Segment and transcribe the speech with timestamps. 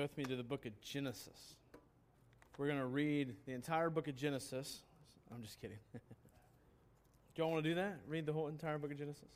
[0.00, 1.54] with me to the book of Genesis.
[2.56, 4.78] We're going to read the entire book of Genesis.
[5.30, 5.76] I'm just kidding.
[5.92, 6.00] do
[7.36, 7.98] y'all want to do that?
[8.08, 9.28] Read the whole entire book of Genesis?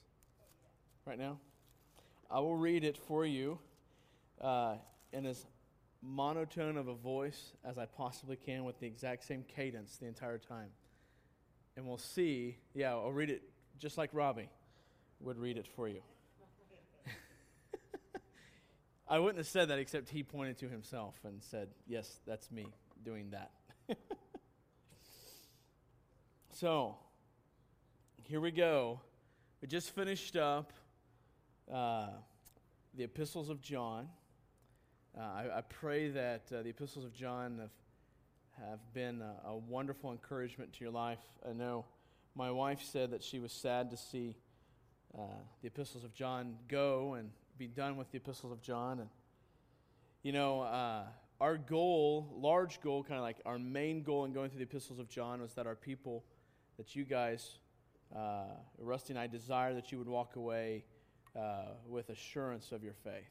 [1.04, 1.36] Right now?
[2.30, 3.58] I will read it for you
[4.40, 4.76] uh,
[5.12, 5.44] in as
[6.00, 10.38] monotone of a voice as I possibly can with the exact same cadence the entire
[10.38, 10.68] time.
[11.76, 12.56] And we'll see.
[12.72, 13.42] Yeah, I'll read it
[13.78, 14.48] just like Robbie
[15.20, 16.00] would read it for you.
[19.06, 22.66] I wouldn't have said that except he pointed to himself and said, Yes, that's me
[23.04, 23.50] doing that.
[26.52, 26.96] so,
[28.22, 29.00] here we go.
[29.60, 30.72] We just finished up
[31.72, 32.08] uh,
[32.94, 34.08] the epistles of John.
[35.16, 39.56] Uh, I, I, pray that uh, the epistles of John have, have been a, a,
[39.56, 41.20] wonderful encouragement to your life.
[41.48, 41.84] I know
[42.34, 44.36] my wife said that she was sad to see
[45.16, 45.22] uh,
[45.60, 49.00] the epistles of John go and be done with the epistles of John.
[49.00, 49.08] And,
[50.22, 51.04] you know, uh,
[51.40, 54.98] our goal, large goal, kind of like our main goal in going through the epistles
[54.98, 56.24] of John was that our people,
[56.76, 57.58] that you guys,
[58.14, 58.44] uh,
[58.78, 60.84] Rusty and I, desire that you would walk away
[61.36, 63.30] uh, with assurance of your faith.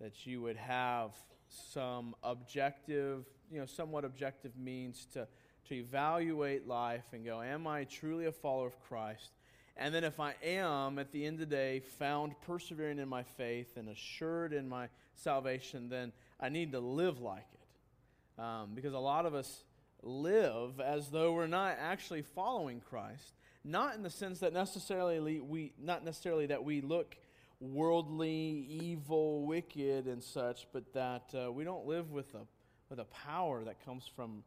[0.00, 1.12] That you would have
[1.48, 5.26] some objective, you know, somewhat objective means to,
[5.68, 9.30] to evaluate life and go, Am I truly a follower of Christ?
[9.76, 13.24] And then, if I am, at the end of the day, found persevering in my
[13.24, 18.40] faith and assured in my salvation, then I need to live like it.
[18.42, 19.64] Um, because a lot of us
[20.02, 23.34] live as though we're not actually following Christ.
[23.64, 27.16] Not in the sense that necessarily we, not necessarily that we look
[27.60, 32.46] worldly, evil, wicked, and such, but that uh, we don't live with a,
[32.90, 34.44] with a power that comes from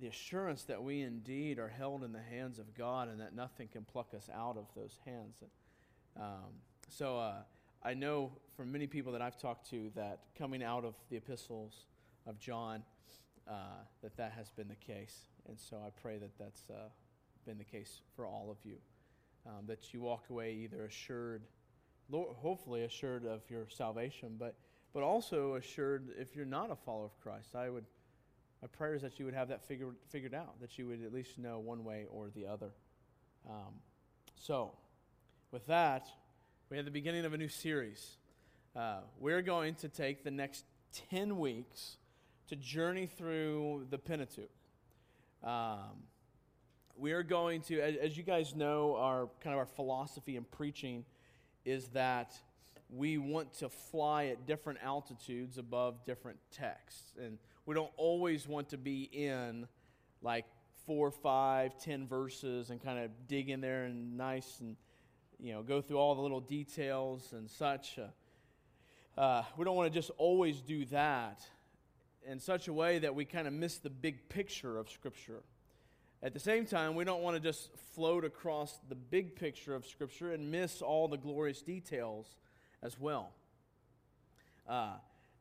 [0.00, 3.68] the assurance that we indeed are held in the hands of God and that nothing
[3.68, 5.36] can pluck us out of those hands.
[6.16, 6.52] Um,
[6.88, 7.42] so uh,
[7.82, 11.86] I know from many people that I've talked to that coming out of the epistles
[12.26, 12.82] of John,
[13.48, 13.52] uh,
[14.02, 15.28] that that has been the case.
[15.48, 16.88] And so I pray that that's uh,
[17.46, 18.76] been the case for all of you.
[19.46, 21.42] Um, that you walk away either assured,
[22.10, 24.54] hopefully assured of your salvation, but,
[24.94, 27.54] but also assured if you're not a follower of Christ.
[27.54, 27.84] I would
[28.64, 31.12] my prayer is that you would have that figured, figured out, that you would at
[31.12, 32.70] least know one way or the other.
[33.46, 33.74] Um,
[34.36, 34.72] so,
[35.50, 36.06] with that,
[36.70, 38.16] we have the beginning of a new series.
[38.74, 40.64] Uh, we're going to take the next
[41.10, 41.98] 10 weeks
[42.48, 44.48] to journey through the Pentateuch.
[45.42, 46.06] Um,
[46.96, 50.44] we are going to, as, as, you guys know, our kind of our philosophy in
[50.44, 51.04] preaching
[51.66, 52.32] is that
[52.88, 57.12] we want to fly at different altitudes above different texts.
[57.22, 57.36] And
[57.66, 59.66] we don't always want to be in
[60.22, 60.44] like
[60.86, 64.76] four, five, ten verses and kind of dig in there and nice and
[65.40, 67.98] you know go through all the little details and such.
[67.98, 71.40] Uh, uh, we don't want to just always do that
[72.26, 75.42] in such a way that we kind of miss the big picture of Scripture.
[76.22, 79.86] At the same time, we don't want to just float across the big picture of
[79.86, 82.26] Scripture and miss all the glorious details
[82.82, 83.32] as well.
[84.66, 84.94] Uh,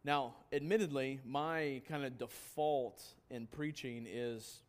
[0.06, 4.62] now, admittedly, my kind of default in preaching is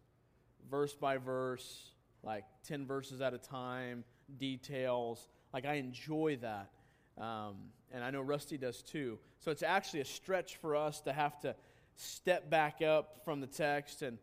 [0.70, 1.90] verse by verse,
[2.22, 4.04] like 10 verses at a time,
[4.38, 5.28] details.
[5.52, 6.70] Like, I enjoy that.
[7.18, 7.56] Um,
[7.92, 9.18] and I know Rusty does too.
[9.40, 11.56] So it's actually a stretch for us to have to
[11.96, 14.18] step back up from the text and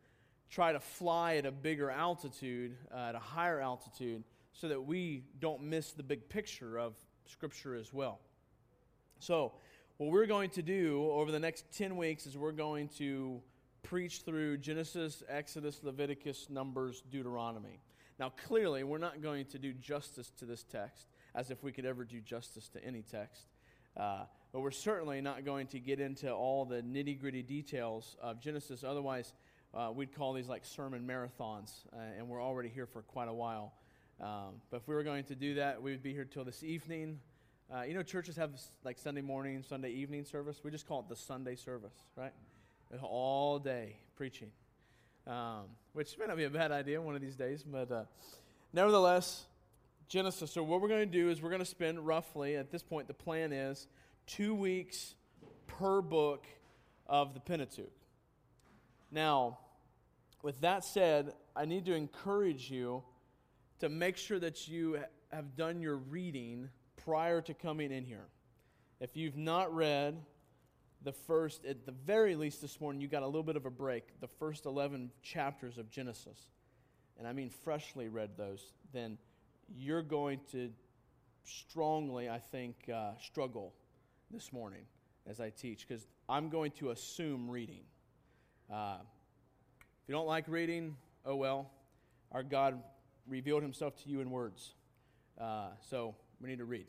[0.49, 4.23] try to fly at a bigger altitude, uh, at a higher altitude,
[4.53, 6.93] so that we don't miss the big picture of
[7.25, 8.19] Scripture as well.
[9.19, 9.53] So,
[10.01, 13.39] what we're going to do over the next 10 weeks is we're going to
[13.83, 17.79] preach through Genesis, Exodus, Leviticus, Numbers, Deuteronomy.
[18.17, 21.85] Now, clearly, we're not going to do justice to this text as if we could
[21.85, 23.43] ever do justice to any text.
[23.95, 28.41] Uh, but we're certainly not going to get into all the nitty gritty details of
[28.41, 28.83] Genesis.
[28.83, 29.33] Otherwise,
[29.75, 33.33] uh, we'd call these like sermon marathons, uh, and we're already here for quite a
[33.33, 33.71] while.
[34.19, 36.63] Um, but if we were going to do that, we would be here till this
[36.63, 37.19] evening.
[37.73, 38.51] Uh, you know, churches have
[38.83, 40.59] like Sunday morning, Sunday evening service.
[40.61, 42.33] We just call it the Sunday service, right?
[43.01, 44.49] All day preaching,
[45.25, 48.03] um, which may not be a bad idea one of these days, but uh,
[48.73, 49.45] nevertheless,
[50.09, 50.51] Genesis.
[50.51, 53.07] So, what we're going to do is we're going to spend roughly, at this point,
[53.07, 53.87] the plan is
[54.27, 55.15] two weeks
[55.67, 56.45] per book
[57.07, 57.93] of the Pentateuch.
[59.11, 59.59] Now,
[60.43, 63.01] with that said, I need to encourage you
[63.79, 64.99] to make sure that you
[65.31, 66.69] have done your reading
[67.05, 68.27] prior to coming in here.
[68.99, 70.21] If you've not read
[71.03, 73.71] the first, at the very least this morning, you got a little bit of a
[73.71, 76.39] break, the first 11 chapters of Genesis,
[77.17, 79.17] and I mean freshly read those, then
[79.75, 80.69] you're going to
[81.43, 83.73] strongly, I think, uh, struggle
[84.29, 84.83] this morning
[85.27, 87.83] as I teach because I'm going to assume reading.
[88.71, 88.97] Uh,
[90.01, 90.95] if you don't like reading,
[91.25, 91.71] oh well.
[92.31, 92.81] Our God
[93.27, 94.73] revealed himself to you in words.
[95.39, 96.87] Uh, so we need to read.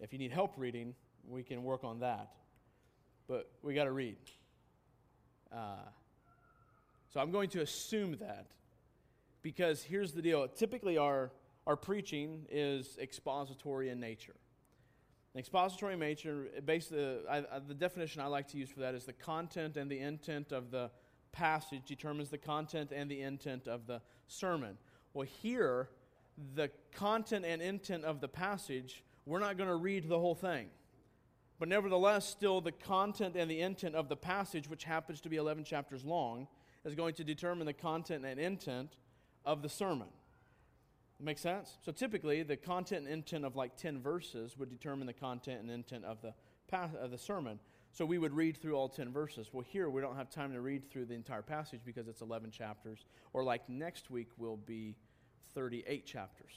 [0.00, 0.94] If you need help reading,
[1.28, 2.30] we can work on that.
[3.26, 4.16] But we got to read.
[5.52, 5.76] Uh,
[7.12, 8.46] so I'm going to assume that
[9.42, 10.46] because here's the deal.
[10.48, 11.30] Typically, our,
[11.66, 14.34] our preaching is expository in nature.
[15.36, 19.04] expository in nature, basically, I, I, the definition I like to use for that is
[19.04, 20.90] the content and the intent of the
[21.32, 24.76] passage determines the content and the intent of the sermon.
[25.14, 25.88] Well, here,
[26.54, 30.68] the content and intent of the passage, we're not going to read the whole thing.
[31.58, 35.36] But nevertheless, still, the content and the intent of the passage, which happens to be
[35.36, 36.46] 11 chapters long,
[36.84, 38.96] is going to determine the content and intent
[39.44, 40.08] of the sermon.
[41.20, 41.78] Make sense?
[41.84, 45.70] So typically, the content and intent of like 10 verses would determine the content and
[45.70, 46.32] intent of the,
[46.68, 47.58] path, of the sermon.
[47.90, 49.48] So we would read through all 10 verses.
[49.52, 52.52] Well, here we don't have time to read through the entire passage because it's 11
[52.52, 53.04] chapters.
[53.32, 54.94] Or like next week will be
[55.54, 56.52] 38 chapters.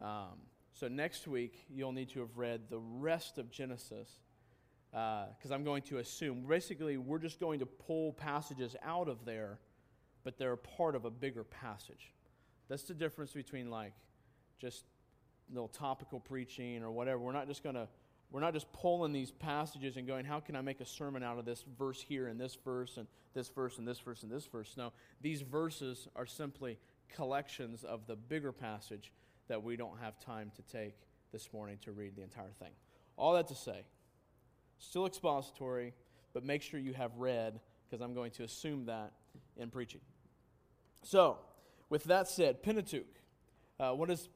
[0.00, 0.40] Um,
[0.72, 4.08] so next week, you'll need to have read the rest of Genesis
[4.90, 9.24] because uh, I'm going to assume basically we're just going to pull passages out of
[9.24, 9.58] there,
[10.22, 12.12] but they're part of a bigger passage.
[12.68, 13.92] That's the difference between like
[14.58, 14.84] just
[15.52, 17.18] little topical preaching or whatever.
[17.18, 17.88] We're not just going to
[18.30, 21.38] we're not just pulling these passages and going, how can I make a sermon out
[21.38, 24.46] of this verse here and this verse and this verse and this verse and this
[24.46, 24.74] verse?
[24.76, 26.78] No, these verses are simply
[27.14, 29.12] collections of the bigger passage
[29.48, 30.94] that we don't have time to take
[31.32, 32.72] this morning to read the entire thing.
[33.16, 33.84] All that to say,
[34.78, 35.92] still expository,
[36.32, 39.12] but make sure you have read, because I'm going to assume that
[39.56, 40.00] in preaching.
[41.02, 41.38] So,
[41.90, 43.06] with that said, Pentateuch.
[43.78, 44.28] Uh, what is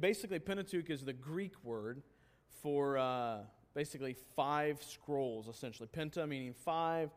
[0.00, 2.02] basically Pentateuch is the Greek word
[2.62, 3.38] for uh,
[3.74, 5.88] basically five scrolls, essentially.
[5.94, 7.10] Penta meaning five.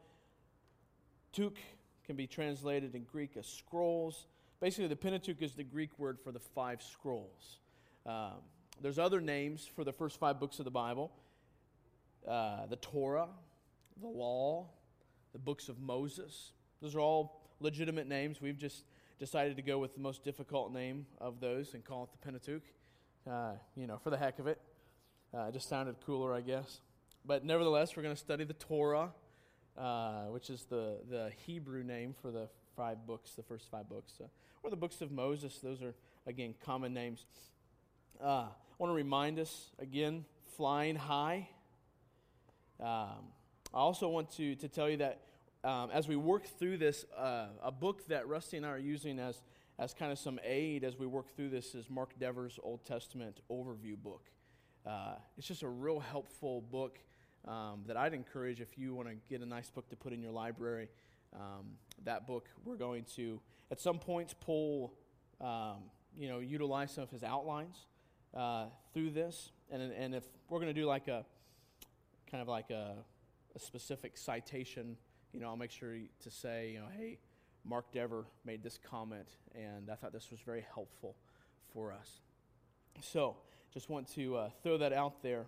[1.31, 1.57] Tuk
[2.06, 4.27] can be translated in Greek as scrolls.
[4.59, 7.59] Basically, the Pentateuch is the Greek word for the five scrolls.
[8.06, 8.41] Um,
[8.81, 11.11] there's other names for the first five books of the Bible
[12.27, 13.29] uh, the Torah,
[14.01, 14.67] the Law,
[15.31, 16.51] the books of Moses.
[16.81, 18.41] Those are all legitimate names.
[18.41, 18.83] We've just
[19.19, 22.63] decided to go with the most difficult name of those and call it the Pentateuch,
[23.29, 24.59] uh, you know, for the heck of it.
[25.33, 26.81] Uh, it just sounded cooler, I guess.
[27.25, 29.11] But nevertheless, we're going to study the Torah,
[29.77, 34.13] uh, which is the, the Hebrew name for the five books, the first five books.
[34.23, 34.27] Uh,
[34.63, 35.59] or the books of Moses.
[35.61, 35.93] Those are,
[36.25, 37.25] again, common names.
[38.23, 38.47] Uh, I
[38.77, 40.23] want to remind us, again,
[40.55, 41.49] flying high.
[42.79, 43.33] Um,
[43.73, 45.19] I also want to, to tell you that
[45.65, 49.19] um, as we work through this, uh, a book that Rusty and I are using
[49.19, 49.41] as,
[49.77, 53.41] as kind of some aid as we work through this is Mark Dever's Old Testament
[53.51, 54.23] overview book.
[54.85, 56.97] Uh, it's just a real helpful book
[57.45, 60.21] um, that I'd encourage if you want to get a nice book to put in
[60.21, 60.87] your library.
[61.33, 63.39] Um, that book, we're going to,
[63.71, 64.93] at some points, pull,
[65.41, 65.77] um,
[66.17, 67.85] you know, utilize some of his outlines
[68.35, 69.51] uh, through this.
[69.71, 71.25] And, and if we're going to do like a,
[72.29, 72.95] kind of like a,
[73.55, 74.97] a specific citation,
[75.33, 77.19] you know, I'll make sure to say, you know, hey,
[77.65, 81.15] Mark Dever made this comment, and I thought this was very helpful
[81.73, 82.21] for us.
[83.01, 83.37] So,
[83.73, 85.45] just want to uh, throw that out there.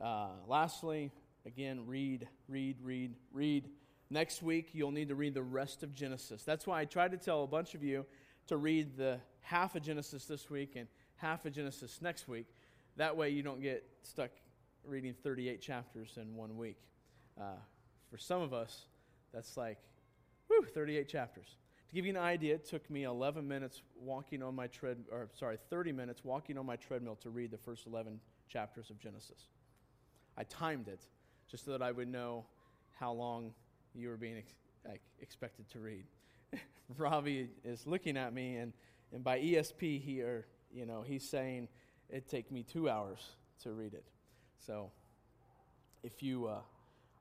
[0.00, 1.10] Uh, lastly,
[1.46, 3.68] again, read, read, read, read.
[4.08, 6.42] Next week, you'll need to read the rest of Genesis.
[6.44, 8.06] That's why I tried to tell a bunch of you
[8.46, 10.86] to read the half of Genesis this week and
[11.16, 12.46] half of Genesis next week.
[12.96, 14.30] That way, you don't get stuck
[14.84, 16.78] reading 38 chapters in one week.
[17.40, 17.56] Uh,
[18.10, 18.86] for some of us,
[19.34, 19.78] that's like,
[20.46, 21.56] whew, 38 chapters.
[21.88, 25.28] To give you an idea, it took me 11 minutes walking on my tread, or
[25.38, 29.48] sorry, 30 minutes walking on my treadmill to read the first 11 chapters of Genesis.
[30.36, 31.00] I timed it
[31.50, 32.44] just so that I would know
[32.98, 33.52] how long
[33.96, 34.54] you were being ex-
[34.86, 36.04] like, expected to read.
[36.96, 38.72] Ravi is looking at me, and,
[39.12, 41.68] and by ESP here, you know, he's saying
[42.08, 43.20] it'd take me two hours
[43.62, 44.04] to read it.
[44.64, 44.90] So,
[46.02, 46.58] if you uh,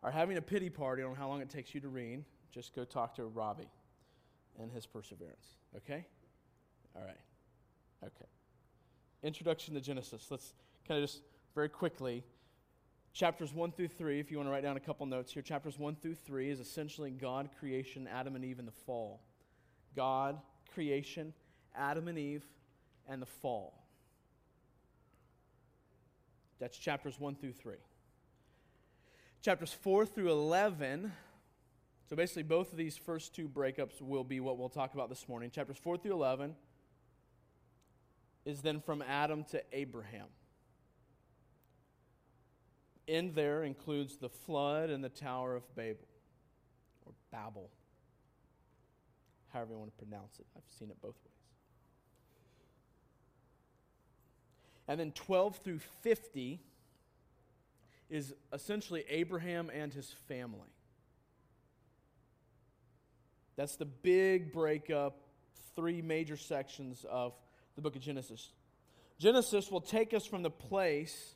[0.03, 2.84] are having a pity party on how long it takes you to read, just go
[2.84, 3.70] talk to Robbie
[4.60, 5.58] and his perseverance.
[5.75, 6.05] Okay?
[6.96, 7.17] All right.
[8.03, 8.29] Okay.
[9.24, 10.27] Introduction to Genesis.
[10.29, 10.53] Let's
[10.88, 11.22] kind of just
[11.55, 12.24] very quickly.
[13.15, 15.79] Chapters 1 through 3, if you want to write down a couple notes here, chapters
[15.79, 19.22] 1 through 3 is essentially God, creation, Adam and Eve, and the fall.
[19.95, 20.38] God,
[20.74, 21.34] creation,
[21.74, 22.43] Adam and Eve,
[23.07, 23.86] and the fall.
[26.60, 27.75] That's chapters 1 through 3.
[29.41, 31.13] Chapters 4 through 11.
[32.10, 35.29] So basically, both of these first two breakups will be what we'll talk about this
[35.29, 35.51] morning.
[35.51, 36.53] Chapters 4 through 11
[38.43, 40.27] is then from Adam to Abraham.
[43.07, 46.07] In there includes the flood and the Tower of Babel,
[47.05, 47.69] or Babel,
[49.53, 50.45] however you want to pronounce it.
[50.55, 51.31] I've seen it both ways.
[54.88, 56.59] And then 12 through 50
[58.09, 60.69] is essentially Abraham and his family.
[63.55, 65.17] That's the big breakup,
[65.75, 67.33] three major sections of
[67.75, 68.51] the book of Genesis.
[69.17, 71.35] Genesis will take us from the place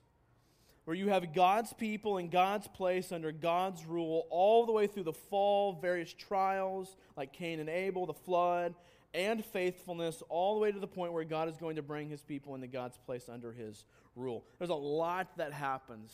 [0.89, 5.03] where you have God's people in God's place under God's rule all the way through
[5.03, 8.74] the fall, various trials like Cain and Abel, the flood,
[9.13, 12.24] and faithfulness, all the way to the point where God is going to bring his
[12.24, 14.48] people into God's place under his rule.
[14.58, 16.12] There's a lot that happens,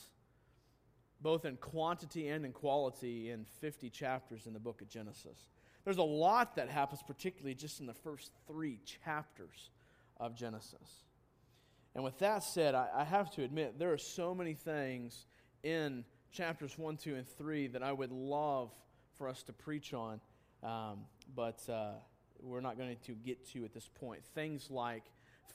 [1.22, 5.48] both in quantity and in quality, in 50 chapters in the book of Genesis.
[5.86, 9.70] There's a lot that happens, particularly just in the first three chapters
[10.18, 11.06] of Genesis.
[11.96, 15.26] And with that said, I, I, have to admit, there are so many things
[15.64, 18.72] in chapters 1, 2, and 3 that I would love
[19.18, 20.20] for us to preach on,
[20.62, 21.94] um, but uh,
[22.42, 24.26] we're not going to get to at this point.
[24.36, 25.04] Things like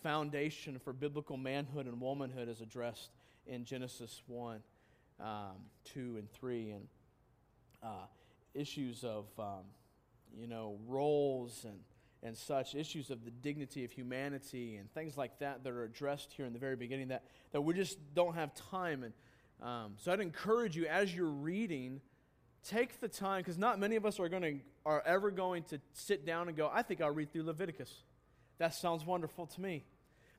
[0.02, 3.10] foundation for biblical manhood and womanhood is addressed
[3.46, 4.60] in Genesis 1,
[5.20, 5.26] um,
[5.92, 6.88] 2, and 3, and
[7.82, 8.06] uh,
[8.54, 9.26] issues of.
[9.38, 9.64] Um,
[10.38, 11.78] you know, roles and,
[12.22, 16.32] and such, issues of the dignity of humanity and things like that that are addressed
[16.32, 19.04] here in the very beginning that, that we just don't have time.
[19.04, 19.14] And
[19.62, 22.00] um, so I'd encourage you as you're reading,
[22.62, 26.26] take the time, because not many of us are, to, are ever going to sit
[26.26, 27.90] down and go, I think I'll read through Leviticus.
[28.58, 29.84] That sounds wonderful to me.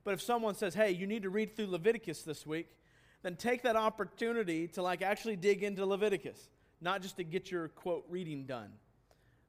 [0.03, 2.67] But if someone says, hey, you need to read through Leviticus this week,
[3.23, 7.69] then take that opportunity to like actually dig into Leviticus, not just to get your
[7.69, 8.69] quote reading done.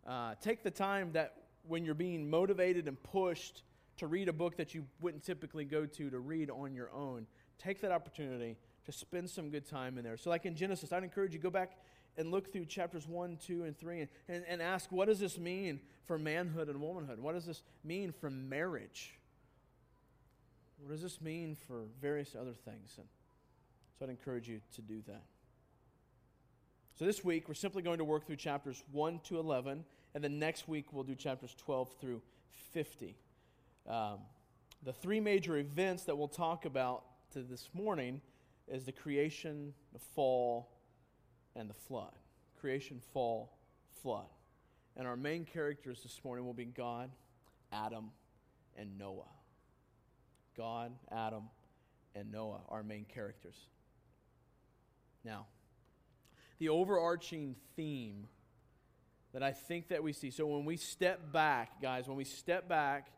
[0.07, 3.63] Uh, take the time that when you're being motivated and pushed
[3.99, 7.27] to read a book that you wouldn't typically go to to read on your own,
[7.59, 10.17] take that opportunity to spend some good time in there.
[10.17, 11.79] So, like in Genesis, I'd encourage you go back
[12.17, 15.39] and look through chapters 1, 2, and 3 and, and, and ask what does this
[15.39, 17.19] mean for manhood and womanhood?
[17.19, 19.19] What does this mean for marriage?
[20.79, 22.95] What does this mean for various other things?
[22.99, 23.07] And
[23.99, 25.23] so I'd encourage you to do that.
[26.99, 30.39] So this week, we're simply going to work through chapters 1 to 11, and then
[30.39, 32.21] next week, we'll do chapters 12 through
[32.73, 33.17] 50.
[33.89, 34.19] Um,
[34.83, 38.21] the three major events that we'll talk about to this morning
[38.69, 40.71] is the creation, the fall,
[41.57, 42.13] and the flood.
[42.61, 43.59] Creation, fall,
[44.03, 44.27] flood.
[44.97, 47.11] And our main characters this morning will be God,
[47.73, 48.11] Adam,
[48.77, 49.29] and Noah.
[50.57, 51.45] God, Adam,
[52.15, 53.57] and Noah, our main characters.
[55.25, 55.47] Now,
[56.59, 58.29] the overarching theme
[59.33, 60.31] that I think that we see.
[60.31, 63.09] So when we step back, guys, when we step back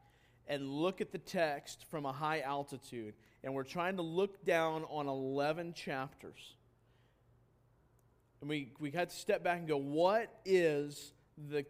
[0.47, 4.85] and look at the text from a high altitude, and we're trying to look down
[4.89, 6.55] on 11 chapters,
[8.41, 11.13] and we, we had to step back and go, what is
[11.49, 11.65] the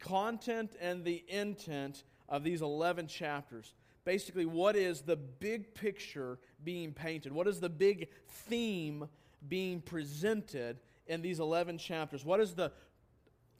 [0.00, 3.74] content and the intent of these 11 chapters?
[4.04, 7.32] Basically, what is the big picture being painted?
[7.32, 9.08] What is the big theme
[9.48, 12.24] being presented in these 11 chapters?
[12.24, 12.72] What is the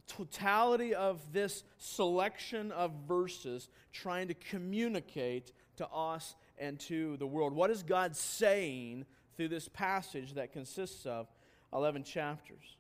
[0.07, 7.53] totality of this selection of verses trying to communicate to us and to the world?
[7.53, 9.07] What is God saying
[9.37, 11.29] through this passage that consists of
[11.73, 12.77] 11 chapters?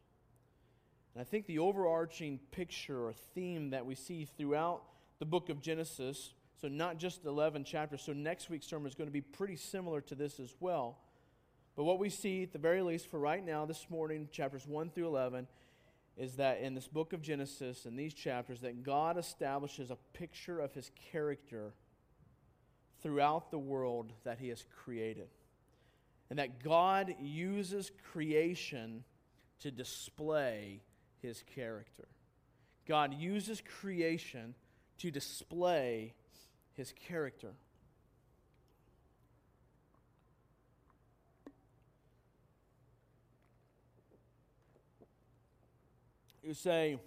[1.14, 4.82] And I think the overarching picture or theme that we see throughout
[5.18, 9.08] the book of Genesis, so not just 11 chapters, so next week's sermon is going
[9.08, 10.98] to be pretty similar to this as well
[11.76, 14.90] but what we see, at the very least, for right now, this morning, chapters 1
[14.90, 15.48] through 11,
[16.16, 20.60] is that in this book of Genesis, in these chapters, that God establishes a picture
[20.60, 21.72] of his character
[23.02, 25.28] throughout the world that he has created.
[26.30, 29.04] And that God uses creation
[29.60, 30.80] to display
[31.20, 32.08] his character.
[32.86, 34.54] God uses creation
[34.98, 36.14] to display
[36.74, 37.52] his character.
[46.44, 46.98] You say,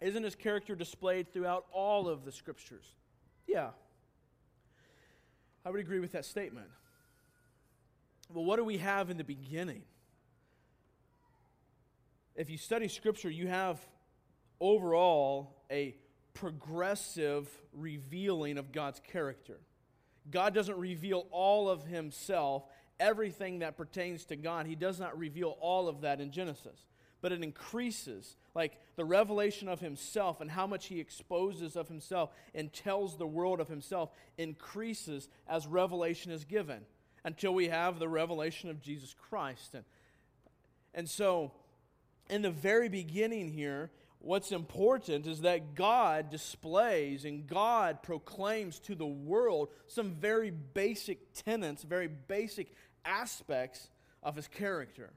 [0.00, 2.86] isn't his character displayed throughout all of the scriptures?
[3.46, 3.70] Yeah.
[5.66, 6.66] I would agree with that statement.
[8.32, 9.82] Well, what do we have in the beginning?
[12.34, 13.78] If you study scripture, you have
[14.58, 15.94] overall a
[16.32, 19.60] progressive revealing of God's character.
[20.30, 22.64] God doesn't reveal all of himself,
[22.98, 24.64] everything that pertains to God.
[24.66, 26.80] He does not reveal all of that in Genesis
[27.22, 28.36] but it increases.
[28.54, 33.26] Like the revelation of himself and how much he exposes of himself and tells the
[33.26, 36.82] world of himself increases as revelation is given
[37.24, 39.74] until we have the revelation of Jesus Christ.
[39.74, 39.84] And,
[40.92, 41.52] And so,
[42.28, 48.94] in the very beginning here, what's important is that God displays and God proclaims to
[48.94, 52.74] the world some very basic tenets, very basic
[53.04, 53.88] aspects
[54.22, 55.12] of his character.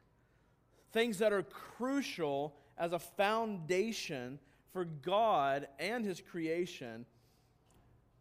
[0.96, 4.40] Things that are crucial as a foundation
[4.72, 7.06] for God and his creation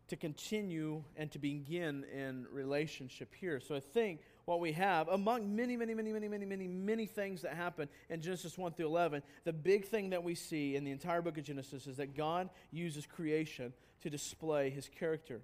[0.08, 3.60] to continue and to begin in relationship here.
[3.60, 7.42] So I think what we have, among many, many, many, many, many, many, many things
[7.42, 10.90] that happen in Genesis 1 through 11, the big thing that we see in the
[10.90, 15.42] entire book of Genesis is that God uses creation to display his character.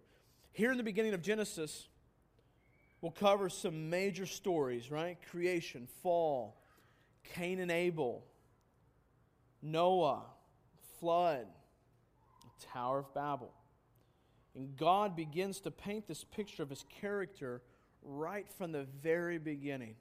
[0.50, 1.86] Here in the beginning of Genesis,
[3.00, 5.16] we'll cover some major stories, right?
[5.30, 6.56] Creation, fall,
[7.34, 8.24] Cain and Abel,
[9.62, 10.22] Noah,
[10.98, 11.46] flood,
[12.72, 13.52] Tower of Babel.
[14.54, 17.62] And God begins to paint this picture of his character
[18.02, 19.94] right from the very beginning.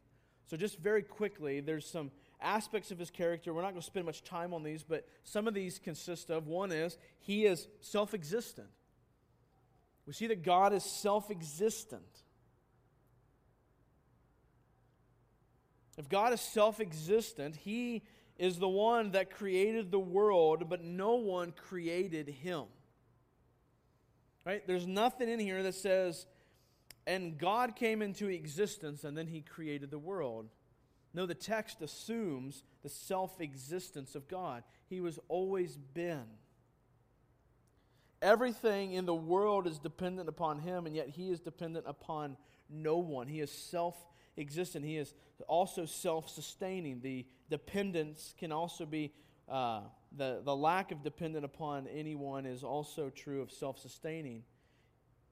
[0.47, 2.11] So, just very quickly, there's some
[2.41, 3.53] aspects of his character.
[3.53, 6.47] We're not going to spend much time on these, but some of these consist of
[6.47, 8.67] one is he is self existent.
[10.07, 12.23] We see that God is self existent.
[15.99, 18.03] If God is self existent, he
[18.37, 22.63] is the one that created the world, but no one created him.
[24.45, 24.65] Right?
[24.65, 26.25] There's nothing in here that says,
[27.05, 30.47] and God came into existence and then he created the world.
[31.13, 34.63] No, the text assumes the self existence of God.
[34.87, 36.25] He was always been.
[38.21, 42.37] Everything in the world is dependent upon him, and yet he is dependent upon
[42.69, 43.27] no one.
[43.27, 43.97] He is self
[44.39, 44.85] existent.
[44.85, 45.13] He is
[45.47, 47.01] also self sustaining.
[47.01, 49.13] The dependence can also be,
[49.47, 49.81] uh,
[50.15, 54.43] the, the lack of dependent upon anyone is also true of self sustaining.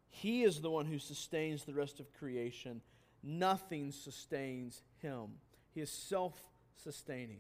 [0.10, 2.82] He is the one who sustains the rest of creation.
[3.24, 5.28] Nothing sustains him.
[5.74, 6.40] He is self
[6.84, 7.40] sustaining.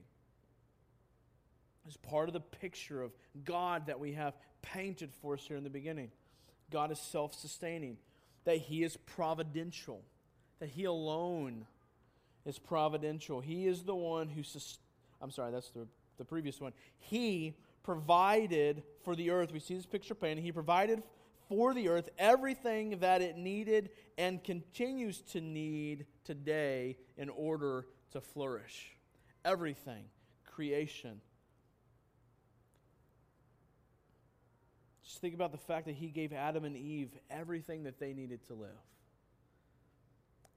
[1.88, 3.14] As part of the picture of
[3.46, 6.12] God that we have painted for us here in the beginning.
[6.72, 7.98] God is self sustaining,
[8.44, 10.04] that He is providential,
[10.60, 11.66] that He alone
[12.46, 13.42] is providential.
[13.42, 14.80] He is the one who, sus-
[15.22, 16.74] I'm sorry, that's the, the previous one.
[16.98, 19.52] He provided for the earth.
[19.54, 20.44] We see this picture painted.
[20.44, 21.04] He provided
[21.48, 28.22] for the earth everything that it needed and continues to need today in order to
[28.22, 28.96] flourish.
[29.46, 30.04] Everything,
[30.46, 31.22] creation.
[35.04, 38.46] Just think about the fact that he gave Adam and Eve everything that they needed
[38.48, 38.68] to live,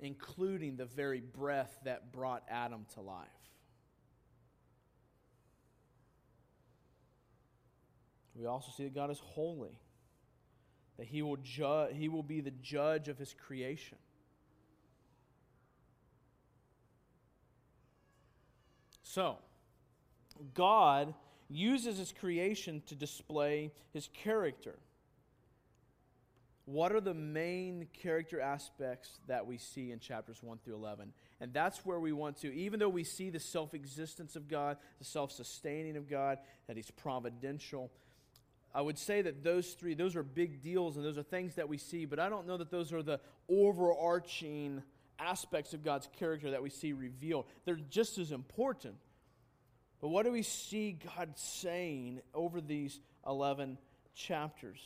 [0.00, 3.28] including the very breath that brought Adam to life.
[8.34, 9.78] We also see that God is holy
[11.00, 13.96] that he will, ju- he will be the judge of his creation.
[19.02, 19.38] So,
[20.52, 21.14] God
[21.48, 24.78] uses his creation to display his character.
[26.70, 31.12] What are the main character aspects that we see in chapters 1 through 11?
[31.40, 34.76] And that's where we want to, even though we see the self existence of God,
[35.00, 37.90] the self sustaining of God, that he's providential,
[38.72, 41.68] I would say that those three, those are big deals and those are things that
[41.68, 44.80] we see, but I don't know that those are the overarching
[45.18, 47.46] aspects of God's character that we see revealed.
[47.64, 48.94] They're just as important.
[50.00, 53.76] But what do we see God saying over these 11
[54.14, 54.78] chapters?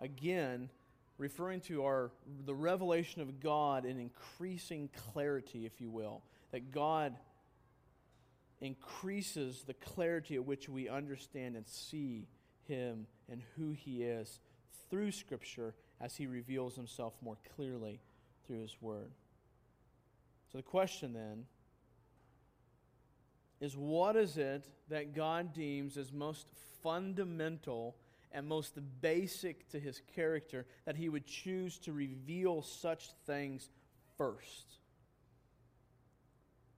[0.00, 0.68] Again,
[1.18, 2.10] referring to our
[2.44, 7.16] the revelation of God in increasing clarity, if you will, that God
[8.60, 12.26] increases the clarity at which we understand and see
[12.68, 14.40] him and who he is
[14.90, 18.00] through Scripture as he reveals himself more clearly
[18.46, 19.10] through his word.
[20.52, 21.44] So the question then
[23.60, 26.46] is what is it that God deems as most
[26.82, 27.96] fundamental
[28.36, 33.68] and most basic to his character that he would choose to reveal such things
[34.16, 34.78] first?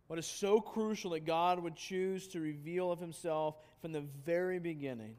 [0.06, 4.58] What is so crucial that God would choose to reveal of himself from the very
[4.58, 5.16] beginning?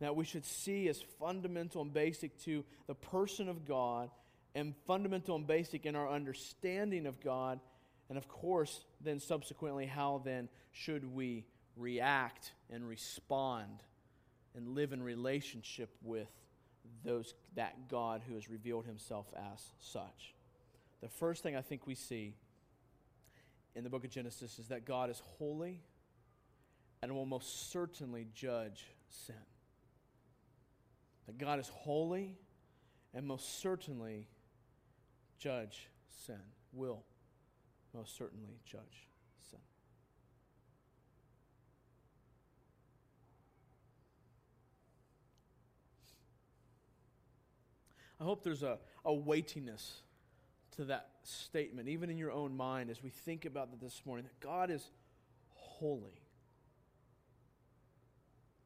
[0.00, 4.10] that we should see as fundamental and basic to the person of God
[4.54, 7.60] and fundamental and basic in our understanding of God.
[8.08, 13.82] And of course, then subsequently, how then should we react and respond
[14.58, 16.28] and live in relationship with
[17.02, 20.34] those that God who has revealed himself as such.
[21.00, 22.34] The first thing I think we see
[23.74, 25.80] in the book of Genesis is that God is holy
[27.00, 29.34] and will most certainly judge sin
[31.28, 32.38] that God is holy
[33.12, 34.28] and most certainly
[35.38, 35.90] judge
[36.26, 36.40] sin,
[36.72, 37.04] will
[37.92, 39.08] most certainly judge
[39.50, 39.58] sin.
[48.20, 50.02] I hope there's a, a weightiness
[50.76, 54.24] to that statement, even in your own mind, as we think about that this morning,
[54.24, 54.84] that God is
[55.48, 56.22] holy.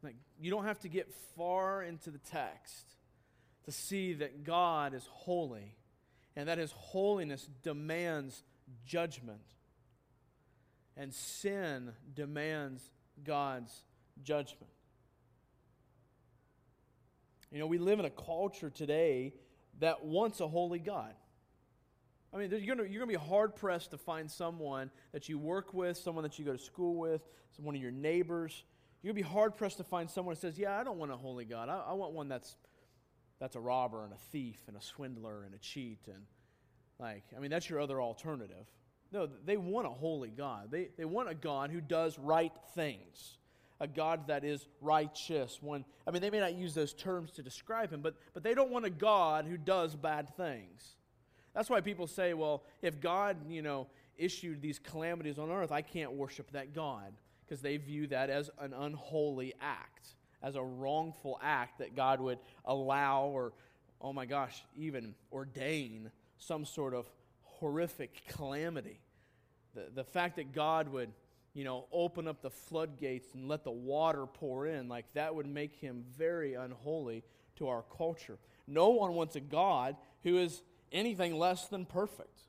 [0.02, 2.86] Like, you don't have to get far into the text
[3.64, 5.76] to see that God is holy
[6.34, 8.42] and that his holiness demands
[8.84, 9.40] judgment.
[10.96, 12.82] And sin demands
[13.24, 13.72] God's
[14.22, 14.72] judgment.
[17.52, 19.34] You know, we live in a culture today
[19.80, 21.14] that wants a holy God.
[22.32, 25.98] I mean, you're going to be hard pressed to find someone that you work with,
[25.98, 27.20] someone that you go to school with,
[27.58, 28.64] one of your neighbors.
[29.02, 31.12] You're going to be hard pressed to find someone that says, Yeah, I don't want
[31.12, 31.68] a holy God.
[31.68, 32.56] I, I want one that's,
[33.38, 36.06] that's a robber and a thief and a swindler and a cheat.
[36.06, 36.24] And,
[36.98, 38.64] like, I mean, that's your other alternative.
[39.12, 40.70] No, they want a holy God.
[40.70, 43.36] They, they want a God who does right things,
[43.82, 45.60] a God that is righteous.
[45.60, 48.54] One, I mean, they may not use those terms to describe him, but, but they
[48.54, 50.94] don't want a God who does bad things.
[51.52, 55.82] That's why people say, well, if God, you know, issued these calamities on earth, I
[55.82, 57.12] can't worship that God
[57.44, 62.38] because they view that as an unholy act, as a wrongful act that God would
[62.64, 63.52] allow or,
[64.00, 67.10] oh my gosh, even ordain some sort of
[67.42, 69.00] horrific calamity.
[69.74, 71.10] The, the fact that God would,
[71.54, 75.46] you know, open up the floodgates and let the water pour in, like that would
[75.46, 77.22] make him very unholy
[77.56, 78.38] to our culture.
[78.66, 82.40] No one wants a God who is anything less than perfect.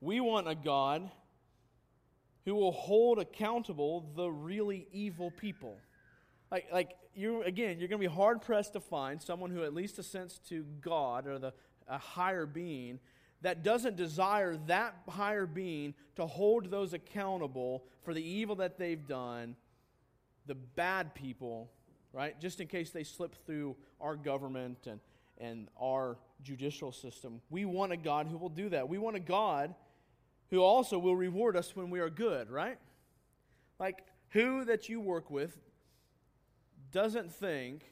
[0.00, 1.10] We want a God
[2.44, 5.78] who will hold accountable the really evil people.
[6.50, 9.74] Like, like you again, you're going to be hard pressed to find someone who at
[9.74, 11.52] least assents to God or the
[11.88, 12.98] a higher being
[13.44, 19.06] that doesn't desire that higher being to hold those accountable for the evil that they've
[19.06, 19.54] done,
[20.46, 21.70] the bad people,
[22.14, 22.40] right?
[22.40, 24.98] Just in case they slip through our government and,
[25.36, 27.42] and our judicial system.
[27.50, 28.88] We want a God who will do that.
[28.88, 29.74] We want a God
[30.48, 32.78] who also will reward us when we are good, right?
[33.78, 33.98] Like,
[34.30, 35.54] who that you work with
[36.92, 37.82] doesn't think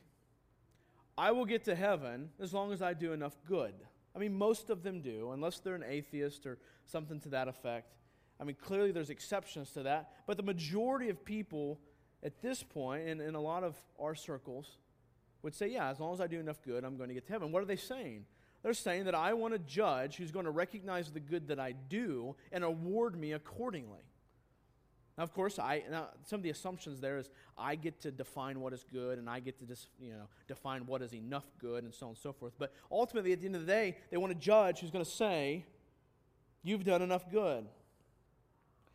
[1.19, 3.75] I will get to heaven as long as I do enough good.
[4.15, 7.95] I mean, most of them do, unless they're an atheist or something to that effect.
[8.41, 11.79] I mean, clearly there's exceptions to that, but the majority of people
[12.23, 14.79] at this point, in, in a lot of our circles,
[15.43, 17.33] would say, Yeah, as long as I do enough good, I'm going to get to
[17.33, 17.53] heaven.
[17.53, 18.27] What are they saying?
[18.63, 21.73] They're saying that I want a judge who's going to recognize the good that I
[21.73, 24.03] do and award me accordingly.
[25.17, 28.61] Now, of course, I now some of the assumptions there is I get to define
[28.61, 31.85] what is good, and I get to just you know define what is enough good,
[31.85, 32.55] and so on and so forth.
[32.59, 35.11] But ultimately, at the end of the day, they want a judge who's going to
[35.11, 35.67] say,
[36.63, 37.67] "You've done enough good."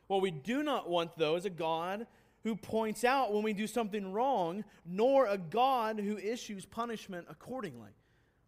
[0.08, 2.08] What we do not want, though, is a God
[2.44, 7.92] who points out when we do something wrong, nor a God who issues punishment accordingly.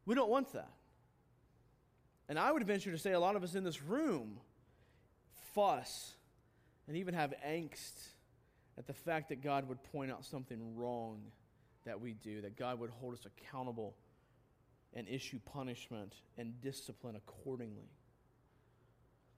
[0.06, 0.72] We don't want that.
[2.30, 4.40] And I would venture to say a lot of us in this room
[5.54, 6.16] fuss
[6.90, 8.08] and even have angst
[8.76, 11.22] at the fact that God would point out something wrong
[11.86, 13.96] that we do, that God would hold us accountable
[14.96, 17.92] and issue punishment and discipline accordingly.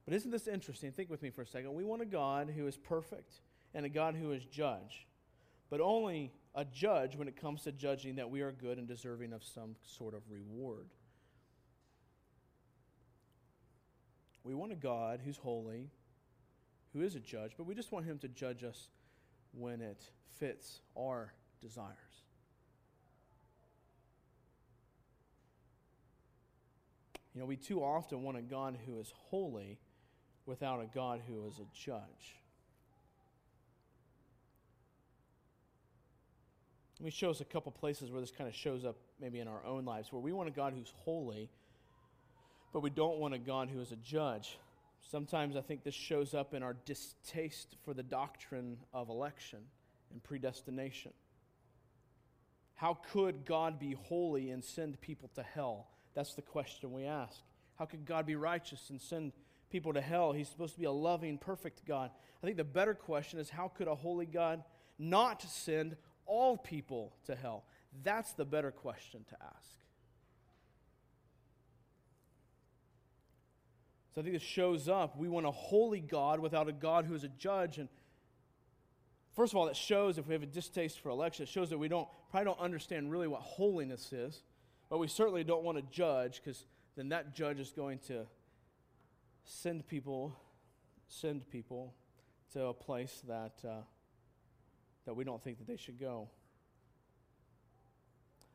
[0.06, 0.94] But isn't this interesting?
[0.94, 1.74] Think with me for a second.
[1.74, 3.34] We want a God who is perfect
[3.74, 5.06] and a God who is judge,
[5.70, 9.34] but only a judge when it comes to judging that we are good and deserving
[9.34, 10.88] of some sort of reward.
[14.46, 15.90] We want a God who's holy,
[16.94, 18.90] who is a judge, but we just want him to judge us
[19.54, 20.02] when it
[20.40, 21.98] fits our desires.
[27.34, 29.80] You know, we too often want a God who is holy
[30.46, 32.36] without a God who is a judge.
[37.00, 39.48] Let me show us a couple places where this kind of shows up maybe in
[39.48, 41.50] our own lives, where we want a God who's holy,
[42.74, 44.58] but we don't want a God who is a judge.
[45.10, 49.60] Sometimes I think this shows up in our distaste for the doctrine of election
[50.12, 51.12] and predestination.
[52.76, 55.88] How could God be holy and send people to hell?
[56.14, 57.40] That's the question we ask.
[57.78, 59.34] How could God be righteous and send
[59.70, 60.34] people to hell?
[60.34, 62.12] He's supposed to be a loving, perfect God.
[62.42, 64.64] I think the better question is how could a holy God
[64.98, 67.64] not send all people to hell?
[68.04, 69.81] That's the better question to ask.
[74.14, 75.18] So I think this shows up.
[75.18, 77.78] We want a holy God without a God who is a judge.
[77.78, 77.88] And
[79.36, 81.78] first of all, that shows if we have a distaste for election, it shows that
[81.78, 84.44] we don't probably don't understand really what holiness is.
[84.90, 86.66] But we certainly don't want to judge because
[86.98, 88.26] then that judge is going to
[89.46, 90.36] send people,
[91.08, 91.94] send people
[92.52, 93.82] to a place that uh,
[95.06, 96.28] that we don't think that they should go.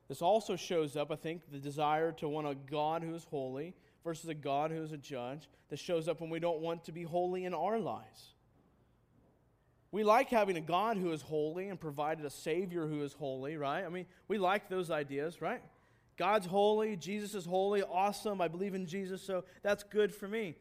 [0.08, 3.74] This also shows up, I think, the desire to want a God who is holy
[4.06, 5.50] versus a God who is a judge.
[5.68, 8.34] that shows up when we don't want to be holy in our lives.
[9.90, 13.56] We like having a God who is holy and provided a Savior who is holy,
[13.56, 13.84] right?
[13.84, 15.60] I mean, we like those ideas, right?
[16.16, 18.40] God's holy, Jesus is holy, awesome.
[18.40, 20.54] I believe in Jesus, so that's good for me.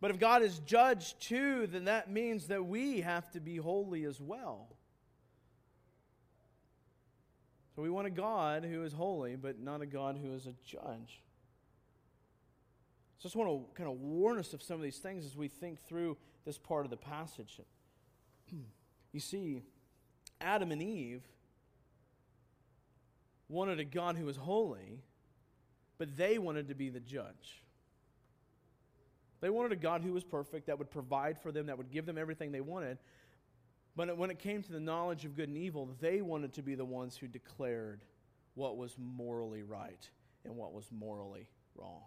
[0.00, 4.04] But if God is judge too, then that means that we have to be holy
[4.04, 4.68] as well.
[7.76, 10.54] So we want a God who is holy, but not a God who is a
[10.66, 11.22] judge.
[13.22, 15.36] So I just want to kind of warn us of some of these things as
[15.36, 17.60] we think through this part of the passage.
[19.12, 19.62] you see,
[20.40, 21.22] Adam and Eve
[23.48, 25.04] wanted a God who was holy,
[25.98, 27.62] but they wanted to be the judge.
[29.40, 32.06] They wanted a God who was perfect, that would provide for them, that would give
[32.06, 32.98] them everything they wanted.
[33.94, 36.74] But when it came to the knowledge of good and evil, they wanted to be
[36.74, 38.00] the ones who declared
[38.54, 40.10] what was morally right
[40.44, 42.02] and what was morally wrong.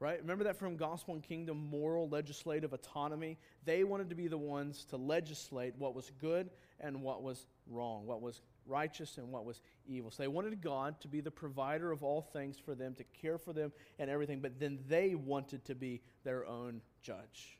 [0.00, 0.18] Right?
[0.18, 3.36] Remember that from Gospel and Kingdom moral legislative autonomy?
[3.66, 6.48] They wanted to be the ones to legislate what was good
[6.80, 10.10] and what was wrong, what was righteous and what was evil.
[10.10, 13.36] So they wanted God to be the provider of all things for them, to care
[13.36, 17.58] for them and everything, but then they wanted to be their own judge.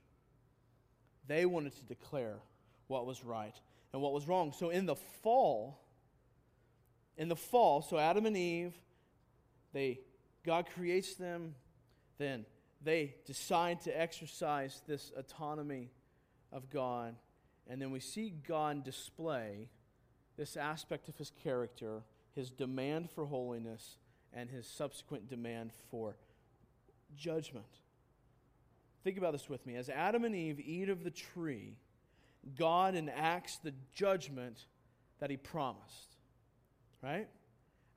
[1.27, 2.39] They wanted to declare
[2.87, 3.55] what was right
[3.93, 4.55] and what was wrong.
[4.59, 5.79] So in the fall,
[7.19, 8.73] in the fall, so Adam and Eve,
[9.75, 10.01] they
[10.45, 11.55] God creates them,
[12.21, 12.45] then
[12.83, 15.91] they decide to exercise this autonomy
[16.53, 17.17] of God,
[17.69, 19.69] and then we see God display
[20.37, 22.03] this aspect of his character,
[22.35, 23.97] his demand for holiness,
[24.33, 26.17] and his subsequent demand for
[27.17, 27.67] judgment.
[29.03, 29.77] Think about this with me.
[29.77, 31.77] As Adam and Eve eat of the tree,
[32.59, 34.67] God enacts the judgment
[35.21, 36.17] that he promised.
[37.03, 37.29] Right?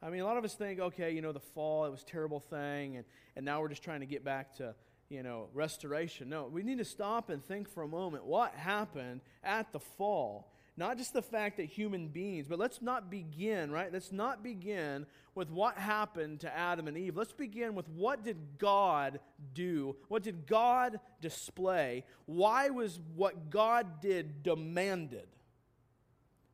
[0.04, 2.40] I mean, a lot of us think, okay, you know, the fall, it was terrible
[2.40, 4.76] thing, and, and now we're just trying to get back to,
[5.10, 6.30] you know, restoration.
[6.30, 10.54] No, we need to stop and think for a moment what happened at the fall
[10.76, 13.94] not just the fact that human beings, but let's not begin, right?
[13.94, 17.16] Let's not begin with what happened to Adam and Eve.
[17.16, 19.20] Let's begin with what did God
[19.54, 19.96] do?
[20.08, 22.06] What did God display?
[22.26, 25.28] Why was what God did demanded?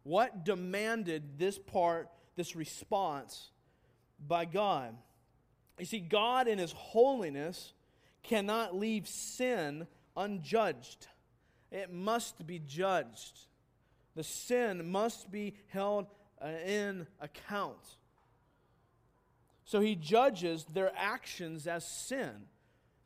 [0.03, 3.49] What demanded this part, this response
[4.27, 4.95] by God?
[5.77, 7.73] You see, God in His holiness
[8.23, 11.07] cannot leave sin unjudged,
[11.71, 13.39] it must be judged.
[14.15, 16.07] The sin must be held
[16.41, 17.77] uh, in account.
[19.63, 22.31] So he judges their actions as sin.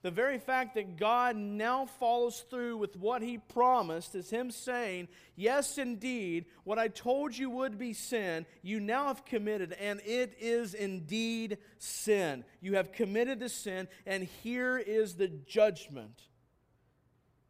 [0.03, 5.07] The very fact that God now follows through with what he promised is him saying,
[5.37, 10.35] Yes, indeed, what I told you would be sin, you now have committed, and it
[10.41, 12.43] is indeed sin.
[12.59, 16.21] You have committed the sin, and here is the judgment.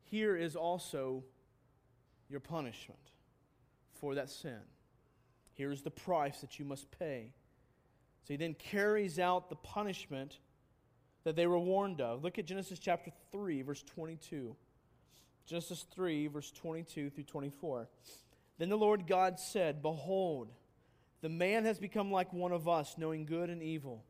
[0.04, 1.24] Here is also
[2.30, 3.00] your punishment
[4.00, 4.62] for that sin.
[5.56, 7.34] Here's the price that you must pay.
[8.28, 10.38] So he then carries out the punishment
[11.24, 12.24] that they were warned of.
[12.24, 14.56] Look at Genesis chapter 3, verse 22.
[15.46, 17.88] Genesis 3, verse 22 through 24.
[18.58, 20.50] Then the Lord God said, Behold,
[21.22, 24.04] the man has become like one of us, knowing good and evil.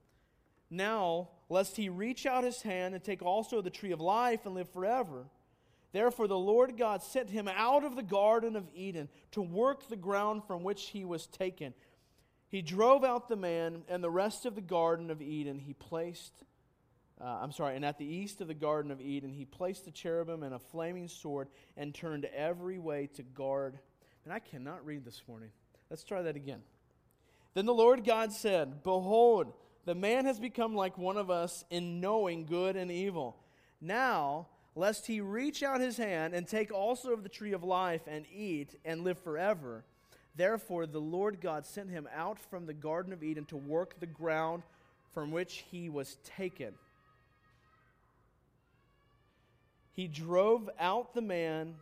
[0.69, 4.55] Now, lest he reach out his hand and take also the tree of life and
[4.55, 5.25] live forever.
[5.91, 9.95] Therefore, the Lord God sent him out of the Garden of Eden to work the
[9.95, 11.75] ground from which he was taken.
[12.49, 15.59] He drove out the man and the rest of the Garden of Eden.
[15.59, 16.43] He placed,
[17.21, 19.91] uh, I'm sorry, and at the east of the Garden of Eden, he placed the
[19.91, 21.47] cherubim and a flaming sword
[21.77, 23.77] and turned every way to guard.
[24.25, 25.49] And I cannot read this morning.
[25.89, 26.61] Let's try that again.
[27.53, 29.53] Then the Lord God said, Behold,
[29.85, 33.37] the man has become like one of us in knowing good and evil.
[33.79, 38.01] Now, lest he reach out his hand and take also of the tree of life
[38.07, 39.83] and eat and live forever.
[40.35, 44.07] Therefore, the Lord God sent him out from the Garden of Eden to work the
[44.07, 44.63] ground
[45.13, 46.73] from which he was taken.
[49.93, 51.75] He drove out the man,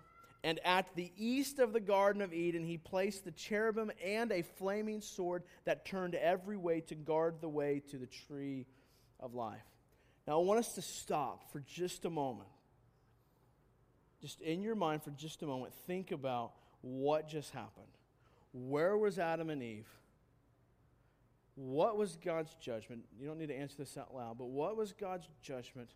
[0.44, 4.42] and at the east of the Garden of Eden, he placed the cherubim and a
[4.42, 8.68] flaming sword that turned every way to guard the way to the tree
[9.20, 9.60] of life.
[10.28, 12.50] Now, I want us to stop for just a moment
[14.22, 17.88] just in your mind for just a moment, think about what just happened.
[18.54, 19.88] Where was Adam and Eve?
[21.56, 23.04] What was God's judgment?
[23.20, 25.90] You don't need to answer this out loud, but what was God's judgment?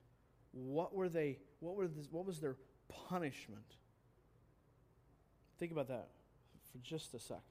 [0.56, 2.56] What were they, what, were this, what was their
[3.10, 3.76] punishment?
[5.60, 6.08] Think about that
[6.72, 7.41] for just a second.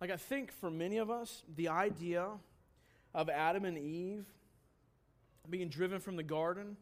[0.00, 2.28] Like, I think for many of us, the idea
[3.12, 4.26] of Adam and Eve
[5.50, 6.76] being driven from the garden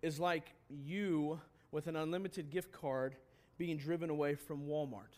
[0.00, 3.14] is like you with an unlimited gift card
[3.62, 5.14] being driven away from Walmart.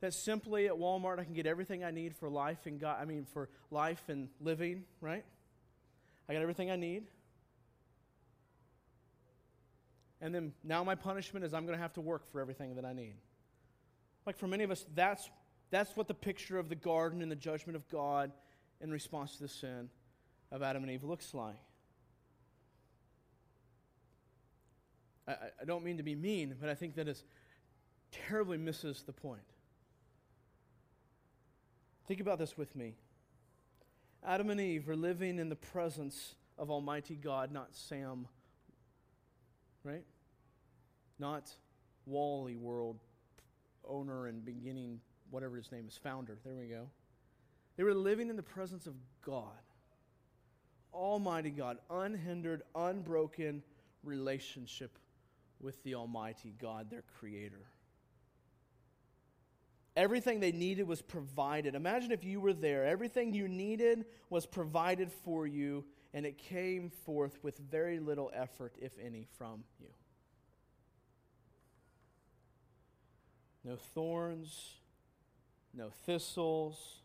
[0.00, 3.04] That simply at Walmart I can get everything I need for life and God, I
[3.04, 5.24] mean for life and living, right?
[6.28, 7.08] I got everything I need.
[10.20, 12.84] And then now my punishment is I'm going to have to work for everything that
[12.84, 13.14] I need.
[14.26, 15.28] Like for many of us, that's,
[15.72, 18.30] that's what the picture of the garden and the judgment of God
[18.80, 19.90] in response to the sin
[20.52, 21.67] of Adam and Eve looks like.
[25.28, 27.22] I, I don't mean to be mean, but I think that it
[28.10, 29.42] terribly misses the point.
[32.06, 32.94] Think about this with me.
[34.26, 38.26] Adam and Eve were living in the presence of Almighty God, not Sam,
[39.84, 40.04] right?
[41.18, 41.50] Not
[42.06, 43.00] Wally World
[43.86, 46.38] owner and beginning, whatever his name is, founder.
[46.44, 46.88] There we go.
[47.76, 49.44] They were living in the presence of God,
[50.92, 53.62] Almighty God, unhindered, unbroken
[54.02, 54.98] relationship
[55.60, 57.66] with the Almighty God, their Creator.
[59.96, 61.74] Everything they needed was provided.
[61.74, 62.86] Imagine if you were there.
[62.86, 68.76] Everything you needed was provided for you, and it came forth with very little effort,
[68.80, 69.88] if any, from you.
[73.64, 74.76] No thorns,
[75.74, 77.02] no thistles,